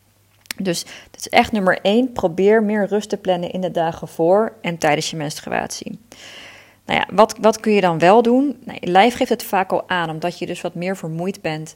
Dus 0.57 0.83
dat 0.83 1.19
is 1.19 1.29
echt 1.29 1.51
nummer 1.51 1.79
één. 1.81 2.11
Probeer 2.11 2.63
meer 2.63 2.87
rust 2.87 3.09
te 3.09 3.17
plannen 3.17 3.51
in 3.51 3.61
de 3.61 3.71
dagen 3.71 4.07
voor 4.07 4.53
en 4.61 4.77
tijdens 4.77 5.09
je 5.09 5.17
menstruatie. 5.17 5.99
Nou 6.85 6.99
ja, 6.99 7.15
wat, 7.15 7.35
wat 7.41 7.59
kun 7.59 7.71
je 7.71 7.81
dan 7.81 7.99
wel 7.99 8.21
doen? 8.21 8.57
Nou, 8.65 8.77
je 8.81 8.87
lijf 8.87 9.15
geeft 9.15 9.29
het 9.29 9.43
vaak 9.43 9.71
al 9.71 9.89
aan, 9.89 10.09
omdat 10.09 10.39
je 10.39 10.45
dus 10.45 10.61
wat 10.61 10.75
meer 10.75 10.97
vermoeid 10.97 11.41
bent 11.41 11.75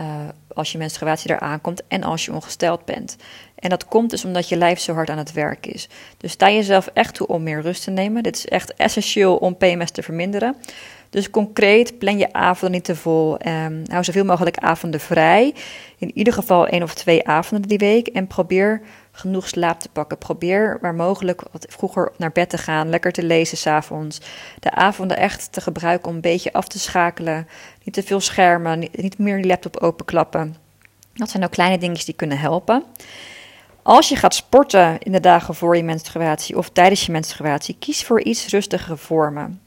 uh, 0.00 0.28
als 0.54 0.72
je 0.72 0.78
menstruatie 0.78 1.30
eraan 1.30 1.60
komt 1.60 1.82
en 1.88 2.02
als 2.02 2.24
je 2.24 2.32
ongesteld 2.32 2.84
bent. 2.84 3.16
En 3.54 3.70
dat 3.70 3.86
komt 3.86 4.10
dus 4.10 4.24
omdat 4.24 4.48
je 4.48 4.56
lijf 4.56 4.80
zo 4.80 4.94
hard 4.94 5.10
aan 5.10 5.18
het 5.18 5.32
werk 5.32 5.66
is. 5.66 5.88
Dus 6.16 6.32
sta 6.32 6.50
jezelf 6.50 6.86
echt 6.86 7.14
toe 7.14 7.26
om 7.26 7.42
meer 7.42 7.60
rust 7.60 7.84
te 7.84 7.90
nemen. 7.90 8.22
Dit 8.22 8.36
is 8.36 8.46
echt 8.46 8.74
essentieel 8.74 9.36
om 9.36 9.56
PMS 9.56 9.90
te 9.90 10.02
verminderen. 10.02 10.56
Dus 11.14 11.30
concreet, 11.30 11.98
plan 11.98 12.18
je 12.18 12.32
avonden 12.32 12.70
niet 12.70 12.84
te 12.84 12.96
vol. 12.96 13.32
Um, 13.46 13.82
hou 13.90 14.04
zoveel 14.04 14.24
mogelijk 14.24 14.56
avonden 14.58 15.00
vrij. 15.00 15.54
In 15.98 16.10
ieder 16.14 16.32
geval 16.32 16.66
één 16.66 16.82
of 16.82 16.94
twee 16.94 17.26
avonden 17.26 17.68
die 17.68 17.78
week. 17.78 18.06
En 18.06 18.26
probeer 18.26 18.80
genoeg 19.12 19.48
slaap 19.48 19.80
te 19.80 19.88
pakken. 19.88 20.18
Probeer 20.18 20.78
waar 20.80 20.94
mogelijk 20.94 21.42
wat 21.52 21.66
vroeger 21.68 22.12
naar 22.16 22.32
bed 22.32 22.50
te 22.50 22.58
gaan. 22.58 22.88
Lekker 22.88 23.12
te 23.12 23.22
lezen 23.22 23.56
s'avonds. 23.56 24.20
De 24.60 24.70
avonden 24.70 25.16
echt 25.16 25.52
te 25.52 25.60
gebruiken 25.60 26.08
om 26.08 26.14
een 26.14 26.20
beetje 26.20 26.52
af 26.52 26.68
te 26.68 26.78
schakelen. 26.78 27.48
Niet 27.84 27.94
te 27.94 28.02
veel 28.02 28.20
schermen. 28.20 28.78
Niet, 28.78 29.18
meer 29.18 29.38
je 29.38 29.46
laptop 29.46 29.76
openklappen. 29.76 30.56
Dat 31.12 31.30
zijn 31.30 31.44
ook 31.44 31.50
kleine 31.50 31.78
dingetjes 31.78 32.04
die 32.04 32.14
kunnen 32.14 32.38
helpen. 32.38 32.84
Als 33.82 34.08
je 34.08 34.16
gaat 34.16 34.34
sporten 34.34 34.98
in 34.98 35.12
de 35.12 35.20
dagen 35.20 35.54
voor 35.54 35.76
je 35.76 35.82
menstruatie 35.82 36.58
of 36.58 36.68
tijdens 36.70 37.06
je 37.06 37.12
menstruatie, 37.12 37.76
kies 37.78 38.04
voor 38.04 38.22
iets 38.22 38.46
rustigere 38.46 38.96
vormen. 38.96 39.60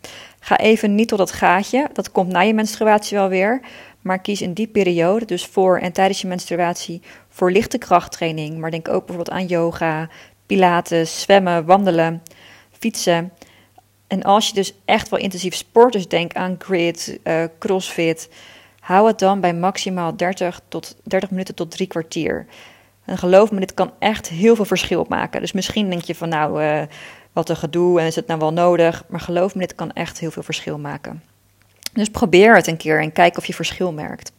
Ga 0.47 0.57
even 0.57 0.95
niet 0.95 1.07
tot 1.07 1.17
dat 1.17 1.31
gaatje, 1.31 1.89
dat 1.93 2.11
komt 2.11 2.31
na 2.31 2.41
je 2.41 2.53
menstruatie 2.53 3.17
wel 3.17 3.29
weer. 3.29 3.61
Maar 4.01 4.19
kies 4.19 4.41
in 4.41 4.53
die 4.53 4.67
periode, 4.67 5.25
dus 5.25 5.45
voor 5.45 5.77
en 5.77 5.91
tijdens 5.91 6.21
je 6.21 6.27
menstruatie, 6.27 7.01
voor 7.29 7.51
lichte 7.51 7.77
krachttraining. 7.77 8.57
Maar 8.57 8.71
denk 8.71 8.87
ook 8.87 9.05
bijvoorbeeld 9.05 9.37
aan 9.37 9.45
yoga, 9.45 10.09
pilates, 10.45 11.21
zwemmen, 11.21 11.65
wandelen, 11.65 12.23
fietsen. 12.71 13.31
En 14.07 14.23
als 14.23 14.47
je 14.47 14.53
dus 14.53 14.73
echt 14.85 15.09
wel 15.09 15.19
intensief 15.19 15.55
sport, 15.55 15.93
dus 15.93 16.07
denk 16.07 16.33
aan 16.33 16.55
grid, 16.59 17.19
uh, 17.23 17.43
crossfit, 17.59 18.29
hou 18.79 19.07
het 19.07 19.19
dan 19.19 19.39
bij 19.39 19.53
maximaal 19.53 20.17
30, 20.17 20.61
tot, 20.67 20.95
30 21.03 21.29
minuten 21.29 21.55
tot 21.55 21.71
drie 21.71 21.87
kwartier. 21.87 22.45
En 23.05 23.17
geloof 23.17 23.51
me, 23.51 23.59
dit 23.59 23.73
kan 23.73 23.91
echt 23.99 24.29
heel 24.29 24.55
veel 24.55 24.65
verschil 24.65 25.05
maken. 25.09 25.41
Dus 25.41 25.51
misschien 25.51 25.89
denk 25.89 26.01
je 26.01 26.15
van 26.15 26.29
nou, 26.29 26.63
uh, 26.63 26.81
wat 27.37 27.49
een 27.49 27.55
gedoe 27.55 27.99
en 27.99 28.05
is 28.05 28.15
het 28.15 28.27
nou 28.27 28.39
wel 28.39 28.53
nodig. 28.53 29.03
Maar 29.07 29.19
geloof 29.19 29.55
me, 29.55 29.61
dit 29.61 29.75
kan 29.75 29.93
echt 29.93 30.19
heel 30.19 30.31
veel 30.31 30.43
verschil 30.43 30.77
maken. 30.77 31.23
Dus 31.93 32.09
probeer 32.09 32.55
het 32.55 32.67
een 32.67 32.77
keer 32.77 33.01
en 33.01 33.11
kijk 33.11 33.37
of 33.37 33.45
je 33.45 33.53
verschil 33.53 33.91
merkt. 33.91 34.31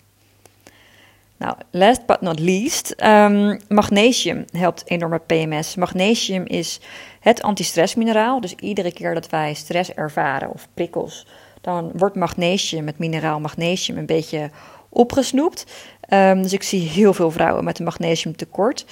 Nou, 1.36 1.56
last 1.70 2.06
but 2.06 2.20
not 2.20 2.38
least, 2.38 2.94
um, 3.04 3.60
magnesium 3.68 4.44
helpt 4.50 4.82
enorm 4.86 5.10
bij 5.10 5.46
PMS. 5.46 5.74
Magnesium 5.74 6.46
is 6.46 6.80
het 7.20 7.42
antistressmineraal. 7.42 8.40
Dus 8.40 8.54
iedere 8.54 8.92
keer 8.92 9.14
dat 9.14 9.28
wij 9.28 9.54
stress 9.54 9.92
ervaren 9.92 10.52
of 10.52 10.68
prikkels, 10.74 11.26
dan 11.60 11.90
wordt 11.94 12.16
magnesium, 12.16 12.86
het 12.86 12.98
mineraal 12.98 13.40
magnesium, 13.40 13.98
een 13.98 14.06
beetje 14.06 14.50
opgesnoept. 14.88 15.64
Um, 16.08 16.42
dus 16.42 16.52
ik 16.52 16.62
zie 16.62 16.88
heel 16.88 17.14
veel 17.14 17.30
vrouwen 17.30 17.64
met 17.64 17.78
een 17.78 17.84
magnesiumtekort. 17.84 18.84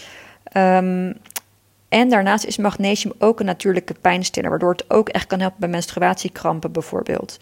Um, 0.56 1.16
en 1.88 2.08
daarnaast 2.08 2.44
is 2.44 2.56
magnesium 2.56 3.12
ook 3.18 3.40
een 3.40 3.46
natuurlijke 3.46 3.94
pijnstiller, 4.00 4.50
waardoor 4.50 4.72
het 4.72 4.90
ook 4.90 5.08
echt 5.08 5.26
kan 5.26 5.40
helpen 5.40 5.60
bij 5.60 5.68
menstruatiekrampen 5.68 6.72
bijvoorbeeld. 6.72 7.38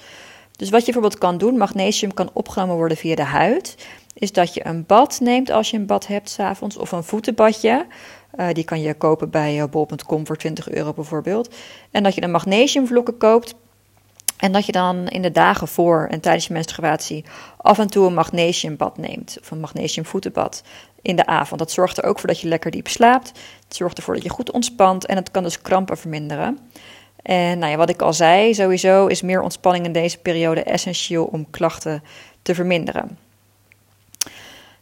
Dus 0.56 0.70
wat 0.70 0.86
je 0.86 0.92
bijvoorbeeld 0.92 1.20
kan 1.20 1.38
doen, 1.38 1.56
magnesium 1.56 2.14
kan 2.14 2.30
opgenomen 2.32 2.76
worden 2.76 2.96
via 2.96 3.14
de 3.14 3.22
huid, 3.22 3.76
is 4.14 4.32
dat 4.32 4.54
je 4.54 4.66
een 4.66 4.86
bad 4.86 5.20
neemt 5.20 5.50
als 5.50 5.70
je 5.70 5.76
een 5.76 5.86
bad 5.86 6.06
hebt 6.06 6.30
s'avonds, 6.30 6.76
of 6.76 6.92
een 6.92 7.04
voetenbadje. 7.04 7.86
Uh, 8.36 8.48
die 8.52 8.64
kan 8.64 8.80
je 8.80 8.94
kopen 8.94 9.30
bij 9.30 9.56
uh, 9.56 9.64
bol.com 9.70 10.26
voor 10.26 10.36
20 10.36 10.70
euro 10.70 10.92
bijvoorbeeld. 10.92 11.54
En 11.90 12.02
dat 12.02 12.14
je 12.14 12.20
de 12.20 12.26
magnesiumvlokken 12.26 13.16
koopt. 13.16 13.54
En 14.36 14.52
dat 14.52 14.66
je 14.66 14.72
dan 14.72 15.08
in 15.08 15.22
de 15.22 15.30
dagen 15.30 15.68
voor 15.68 16.06
en 16.10 16.20
tijdens 16.20 16.46
je 16.46 16.52
menstruatie 16.52 17.24
af 17.56 17.78
en 17.78 17.88
toe 17.88 18.06
een 18.06 18.14
magnesiumbad 18.14 18.98
neemt. 18.98 19.36
Of 19.40 19.50
een 19.50 19.60
magnesiumvoetenbad 19.60 20.62
in 21.04 21.16
de 21.16 21.26
avond. 21.26 21.58
Dat 21.58 21.70
zorgt 21.70 21.98
er 21.98 22.04
ook 22.04 22.18
voor 22.18 22.28
dat 22.28 22.40
je 22.40 22.48
lekker 22.48 22.70
diep 22.70 22.88
slaapt. 22.88 23.28
Het 23.64 23.76
zorgt 23.76 23.96
ervoor 23.96 24.14
dat 24.14 24.22
je 24.22 24.28
goed 24.28 24.50
ontspant 24.50 25.06
en 25.06 25.16
het 25.16 25.30
kan 25.30 25.42
dus 25.42 25.62
krampen 25.62 25.96
verminderen. 25.96 26.58
En 27.22 27.58
nou 27.58 27.70
ja, 27.70 27.76
wat 27.76 27.88
ik 27.90 28.02
al 28.02 28.12
zei, 28.12 28.54
sowieso 28.54 29.06
is 29.06 29.22
meer 29.22 29.40
ontspanning 29.40 29.84
in 29.84 29.92
deze 29.92 30.18
periode 30.18 30.62
essentieel 30.62 31.24
om 31.24 31.50
klachten 31.50 32.02
te 32.42 32.54
verminderen. 32.54 33.18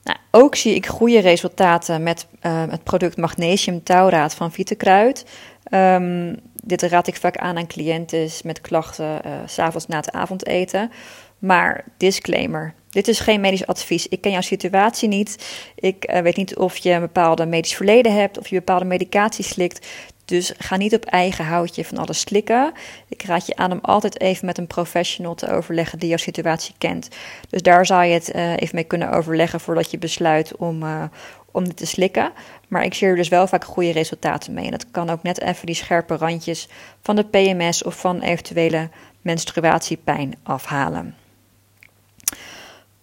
Nou, 0.02 0.18
ook 0.30 0.54
zie 0.54 0.74
ik 0.74 0.86
goede 0.86 1.18
resultaten 1.18 2.02
met 2.02 2.26
uh, 2.42 2.62
het 2.68 2.84
product 2.84 3.16
magnesium 3.16 3.82
tauraat 3.82 4.34
van 4.34 4.52
Vitekruid. 4.52 5.24
Um, 5.70 6.36
dit 6.64 6.82
raad 6.82 7.06
ik 7.06 7.16
vaak 7.16 7.36
aan 7.36 7.56
aan 7.56 7.66
cliënten 7.66 8.28
met 8.44 8.60
klachten 8.60 9.20
uh, 9.26 9.32
s'avonds 9.46 9.86
na 9.86 9.96
het 9.96 10.12
avondeten. 10.12 10.90
Maar 11.38 11.84
disclaimer, 11.96 12.74
dit 12.92 13.08
is 13.08 13.20
geen 13.20 13.40
medisch 13.40 13.66
advies. 13.66 14.08
Ik 14.08 14.20
ken 14.20 14.32
jouw 14.32 14.40
situatie 14.40 15.08
niet. 15.08 15.62
Ik 15.74 16.10
uh, 16.10 16.20
weet 16.20 16.36
niet 16.36 16.56
of 16.56 16.76
je 16.76 16.90
een 16.90 17.00
bepaalde 17.00 17.46
medisch 17.46 17.74
verleden 17.74 18.14
hebt, 18.14 18.38
of 18.38 18.48
je 18.48 18.56
bepaalde 18.56 18.84
medicatie 18.84 19.44
slikt. 19.44 19.86
Dus 20.24 20.52
ga 20.58 20.76
niet 20.76 20.94
op 20.94 21.04
eigen 21.04 21.44
houtje 21.44 21.84
van 21.84 21.98
alles 21.98 22.20
slikken. 22.20 22.72
Ik 23.08 23.22
raad 23.22 23.46
je 23.46 23.56
aan 23.56 23.72
om 23.72 23.78
altijd 23.82 24.20
even 24.20 24.46
met 24.46 24.58
een 24.58 24.66
professional 24.66 25.34
te 25.34 25.50
overleggen 25.50 25.98
die 25.98 26.08
jouw 26.08 26.18
situatie 26.18 26.74
kent. 26.78 27.08
Dus 27.50 27.62
daar 27.62 27.86
zou 27.86 28.04
je 28.04 28.12
het 28.12 28.34
uh, 28.34 28.52
even 28.52 28.74
mee 28.74 28.84
kunnen 28.84 29.12
overleggen 29.12 29.60
voordat 29.60 29.90
je 29.90 29.98
besluit 29.98 30.56
om, 30.56 30.82
uh, 30.82 31.02
om 31.50 31.64
dit 31.64 31.76
te 31.76 31.86
slikken. 31.86 32.32
Maar 32.68 32.84
ik 32.84 32.94
zie 32.94 33.06
er 33.06 33.16
dus 33.16 33.28
wel 33.28 33.46
vaak 33.46 33.64
goede 33.64 33.92
resultaten 33.92 34.54
mee. 34.54 34.64
En 34.64 34.70
dat 34.70 34.90
kan 34.90 35.10
ook 35.10 35.22
net 35.22 35.40
even 35.40 35.66
die 35.66 35.74
scherpe 35.74 36.16
randjes 36.16 36.68
van 37.02 37.16
de 37.16 37.24
PMS 37.24 37.82
of 37.82 37.94
van 37.94 38.20
eventuele 38.20 38.88
menstruatiepijn 39.22 40.34
afhalen. 40.42 41.21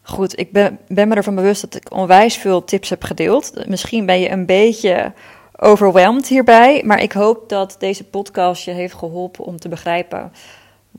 Goed, 0.10 0.40
ik 0.40 0.52
ben, 0.52 0.80
ben 0.88 1.08
me 1.08 1.16
ervan 1.16 1.36
bewust 1.36 1.62
dat 1.62 1.76
ik 1.76 1.94
onwijs 1.94 2.38
veel 2.38 2.64
tips 2.64 2.90
heb 2.90 3.04
gedeeld. 3.04 3.68
Misschien 3.68 4.06
ben 4.06 4.20
je 4.20 4.30
een 4.30 4.46
beetje 4.46 5.14
overweldigd 5.56 6.28
hierbij, 6.28 6.82
maar 6.86 7.02
ik 7.02 7.12
hoop 7.12 7.50
dat 7.50 7.76
deze 7.80 8.04
podcast 8.04 8.64
je 8.64 8.72
heeft 8.72 8.94
geholpen 8.94 9.44
om 9.44 9.58
te 9.58 9.70
begrijpen 9.70 10.32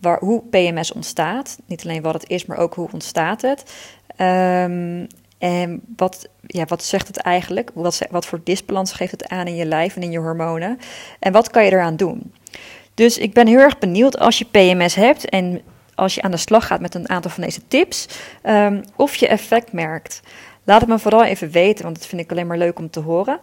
waar, 0.00 0.18
hoe 0.18 0.42
PMS 0.50 0.92
ontstaat. 0.92 1.58
Niet 1.66 1.84
alleen 1.84 2.02
wat 2.02 2.14
het 2.14 2.28
is, 2.28 2.46
maar 2.46 2.58
ook 2.58 2.74
hoe 2.74 2.88
ontstaat 2.92 3.42
het. 3.42 3.72
Um, 4.16 5.06
en 5.38 5.80
wat, 5.96 6.28
ja, 6.46 6.64
wat 6.64 6.84
zegt 6.84 7.06
het 7.06 7.16
eigenlijk? 7.16 7.70
Wat, 7.74 8.00
wat 8.10 8.26
voor 8.26 8.40
disbalans 8.44 8.92
geeft 8.92 9.10
het 9.10 9.28
aan 9.28 9.46
in 9.46 9.56
je 9.56 9.66
lijf 9.66 9.96
en 9.96 10.02
in 10.02 10.10
je 10.10 10.18
hormonen? 10.18 10.78
En 11.18 11.32
wat 11.32 11.50
kan 11.50 11.64
je 11.64 11.72
eraan 11.72 11.96
doen? 11.96 12.32
Dus 12.94 13.18
ik 13.18 13.32
ben 13.32 13.46
heel 13.46 13.58
erg 13.58 13.78
benieuwd 13.78 14.18
als 14.18 14.38
je 14.38 14.44
PMS 14.44 14.94
hebt 14.94 15.28
en 15.28 15.60
als 16.00 16.14
je 16.14 16.22
aan 16.22 16.30
de 16.30 16.36
slag 16.36 16.66
gaat 16.66 16.80
met 16.80 16.94
een 16.94 17.08
aantal 17.08 17.30
van 17.30 17.44
deze 17.44 17.60
tips, 17.68 18.08
um, 18.44 18.82
of 18.96 19.14
je 19.14 19.28
effect 19.28 19.72
merkt. 19.72 20.20
Laat 20.64 20.80
het 20.80 20.88
me 20.88 20.98
vooral 20.98 21.24
even 21.24 21.50
weten, 21.50 21.84
want 21.84 21.96
dat 21.96 22.06
vind 22.06 22.20
ik 22.20 22.30
alleen 22.30 22.46
maar 22.46 22.58
leuk 22.58 22.78
om 22.78 22.90
te 22.90 23.00
horen. 23.00 23.40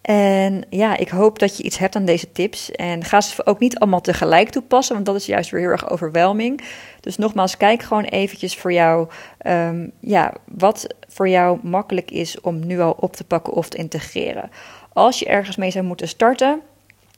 En 0.00 0.64
ja, 0.70 0.96
ik 0.96 1.08
hoop 1.08 1.38
dat 1.38 1.56
je 1.56 1.62
iets 1.62 1.78
hebt 1.78 1.96
aan 1.96 2.04
deze 2.04 2.32
tips. 2.32 2.70
En 2.70 3.04
ga 3.04 3.20
ze 3.20 3.46
ook 3.46 3.58
niet 3.58 3.78
allemaal 3.78 4.00
tegelijk 4.00 4.50
toepassen, 4.50 4.94
want 4.94 5.06
dat 5.06 5.16
is 5.16 5.26
juist 5.26 5.50
weer 5.50 5.60
heel 5.60 5.70
erg 5.70 5.90
overwhelming. 5.90 6.60
Dus 7.00 7.16
nogmaals, 7.16 7.56
kijk 7.56 7.82
gewoon 7.82 8.04
eventjes 8.04 8.56
voor 8.56 8.72
jou 8.72 9.08
um, 9.46 9.92
ja, 10.00 10.32
wat 10.44 10.86
voor 11.08 11.28
jou 11.28 11.58
makkelijk 11.62 12.10
is 12.10 12.40
om 12.40 12.66
nu 12.66 12.80
al 12.80 12.96
op 13.00 13.16
te 13.16 13.24
pakken 13.24 13.52
of 13.52 13.68
te 13.68 13.76
integreren. 13.76 14.50
Als 14.92 15.18
je 15.18 15.26
ergens 15.26 15.56
mee 15.56 15.70
zou 15.70 15.84
moeten 15.84 16.08
starten, 16.08 16.60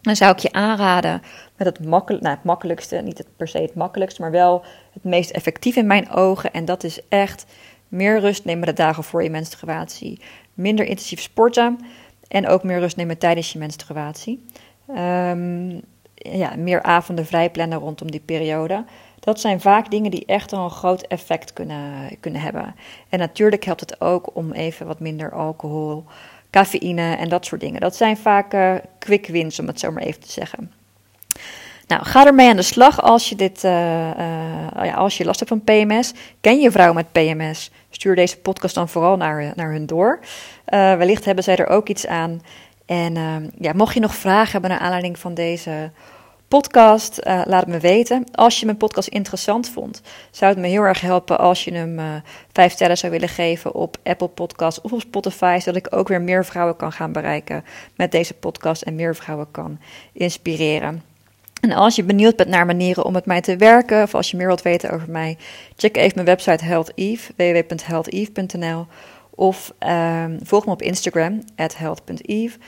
dan 0.00 0.16
zou 0.16 0.32
ik 0.32 0.38
je 0.38 0.52
aanraden 0.52 1.22
met 1.56 1.66
het, 1.66 1.84
makkelijk, 1.84 2.22
nou, 2.22 2.34
het 2.34 2.44
makkelijkste, 2.44 2.96
niet 2.96 3.18
het 3.18 3.36
per 3.36 3.48
se 3.48 3.58
het 3.58 3.74
makkelijkste, 3.74 4.20
maar 4.20 4.30
wel 4.30 4.64
het 4.92 5.04
meest 5.04 5.30
effectief 5.30 5.76
in 5.76 5.86
mijn 5.86 6.10
ogen. 6.10 6.52
En 6.52 6.64
dat 6.64 6.84
is 6.84 7.00
echt 7.08 7.46
meer 7.88 8.20
rust 8.20 8.44
nemen 8.44 8.66
de 8.66 8.72
dagen 8.72 9.04
voor 9.04 9.22
je 9.22 9.30
menstruatie. 9.30 10.20
Minder 10.54 10.84
intensief 10.84 11.20
sporten 11.20 11.78
en 12.28 12.48
ook 12.48 12.62
meer 12.62 12.78
rust 12.78 12.96
nemen 12.96 13.18
tijdens 13.18 13.52
je 13.52 13.58
menstruatie. 13.58 14.44
Um, 14.88 15.80
ja, 16.14 16.56
meer 16.56 16.82
avonden 16.82 17.26
vrij 17.26 17.50
plannen 17.50 17.78
rondom 17.78 18.10
die 18.10 18.20
periode. 18.20 18.84
Dat 19.20 19.40
zijn 19.40 19.60
vaak 19.60 19.90
dingen 19.90 20.10
die 20.10 20.26
echt 20.26 20.52
al 20.52 20.64
een 20.64 20.70
groot 20.70 21.02
effect 21.02 21.52
kunnen, 21.52 22.18
kunnen 22.20 22.40
hebben. 22.40 22.74
En 23.08 23.18
natuurlijk 23.18 23.64
helpt 23.64 23.80
het 23.80 24.00
ook 24.00 24.36
om 24.36 24.52
even 24.52 24.86
wat 24.86 25.00
minder 25.00 25.32
alcohol, 25.32 26.04
cafeïne 26.50 27.16
en 27.16 27.28
dat 27.28 27.46
soort 27.46 27.60
dingen. 27.60 27.80
Dat 27.80 27.96
zijn 27.96 28.16
vaak 28.16 28.54
uh, 28.54 28.74
quick 28.98 29.26
wins, 29.26 29.58
om 29.58 29.66
het 29.66 29.80
zo 29.80 29.90
maar 29.90 30.02
even 30.02 30.20
te 30.20 30.30
zeggen. 30.30 30.72
Nou, 31.86 32.04
ga 32.04 32.26
ermee 32.26 32.48
aan 32.48 32.56
de 32.56 32.62
slag 32.62 33.02
als 33.02 33.28
je, 33.28 33.36
dit, 33.36 33.64
uh, 33.64 33.70
ja, 34.82 34.94
als 34.94 35.16
je 35.16 35.24
last 35.24 35.38
hebt 35.38 35.50
van 35.50 35.64
PMS. 35.64 36.12
Ken 36.40 36.60
je 36.60 36.70
vrouw 36.70 36.92
met 36.92 37.12
PMS? 37.12 37.70
Stuur 37.90 38.14
deze 38.14 38.38
podcast 38.38 38.74
dan 38.74 38.88
vooral 38.88 39.16
naar, 39.16 39.52
naar 39.56 39.70
hun 39.70 39.86
door. 39.86 40.20
wellicht 40.64 41.24
hebben 41.24 41.44
zij 41.44 41.56
er 41.56 41.66
ook 41.66 41.88
iets 41.88 42.06
aan. 42.06 42.42
En 42.86 43.14
ja, 43.58 43.72
mocht 43.72 43.94
je 43.94 44.00
nog 44.00 44.14
vragen 44.14 44.52
hebben 44.52 44.70
naar 44.70 44.78
aanleiding 44.78 45.18
van 45.18 45.34
deze 45.34 45.90
podcast, 46.50 47.20
uh, 47.22 47.42
laat 47.44 47.66
me 47.66 47.78
weten. 47.78 48.24
Als 48.32 48.60
je 48.60 48.64
mijn 48.64 48.76
podcast 48.76 49.08
interessant 49.08 49.68
vond, 49.68 50.02
zou 50.30 50.52
het 50.52 50.60
me 50.60 50.68
heel 50.68 50.82
erg 50.82 51.00
helpen 51.00 51.38
als 51.38 51.64
je 51.64 51.72
hem 51.72 51.98
uh, 51.98 52.14
vijf 52.52 52.72
sterren 52.72 52.98
zou 52.98 53.12
willen 53.12 53.28
geven 53.28 53.74
op 53.74 53.96
Apple 54.02 54.28
Podcasts 54.28 54.80
of 54.80 54.92
op 54.92 55.00
Spotify, 55.00 55.58
zodat 55.60 55.86
ik 55.86 55.96
ook 55.96 56.08
weer 56.08 56.20
meer 56.20 56.44
vrouwen 56.44 56.76
kan 56.76 56.92
gaan 56.92 57.12
bereiken 57.12 57.64
met 57.96 58.12
deze 58.12 58.34
podcast 58.34 58.82
en 58.82 58.94
meer 58.94 59.16
vrouwen 59.16 59.50
kan 59.50 59.78
inspireren. 60.12 61.02
En 61.60 61.72
als 61.72 61.96
je 61.96 62.04
benieuwd 62.04 62.36
bent 62.36 62.48
naar 62.48 62.66
manieren 62.66 63.04
om 63.04 63.12
met 63.12 63.26
mij 63.26 63.40
te 63.40 63.56
werken, 63.56 64.02
of 64.02 64.14
als 64.14 64.30
je 64.30 64.36
meer 64.36 64.46
wilt 64.46 64.62
weten 64.62 64.90
over 64.90 65.10
mij, 65.10 65.36
check 65.76 65.96
even 65.96 66.12
mijn 66.14 66.26
website 66.26 66.64
Health 66.64 66.92
Eve, 66.94 67.32
www.healtheve.nl. 67.36 68.86
Of 69.30 69.72
um, 69.78 70.38
volg 70.42 70.66
me 70.66 70.72
op 70.72 70.82
Instagram, 70.82 71.42
health.eve. 71.76 72.58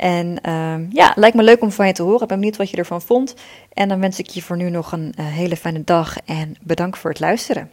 En 0.00 0.50
um, 0.50 0.88
ja, 0.90 1.12
lijkt 1.14 1.36
me 1.36 1.42
leuk 1.42 1.62
om 1.62 1.72
van 1.72 1.86
je 1.86 1.92
te 1.92 2.02
horen. 2.02 2.22
Ik 2.22 2.28
ben 2.28 2.38
benieuwd 2.38 2.56
wat 2.56 2.70
je 2.70 2.76
ervan 2.76 3.02
vond. 3.02 3.34
En 3.72 3.88
dan 3.88 4.00
wens 4.00 4.18
ik 4.18 4.26
je 4.26 4.42
voor 4.42 4.56
nu 4.56 4.70
nog 4.70 4.92
een 4.92 5.14
uh, 5.18 5.26
hele 5.26 5.56
fijne 5.56 5.84
dag 5.84 6.16
en 6.24 6.56
bedankt 6.60 6.98
voor 6.98 7.10
het 7.10 7.20
luisteren. 7.20 7.70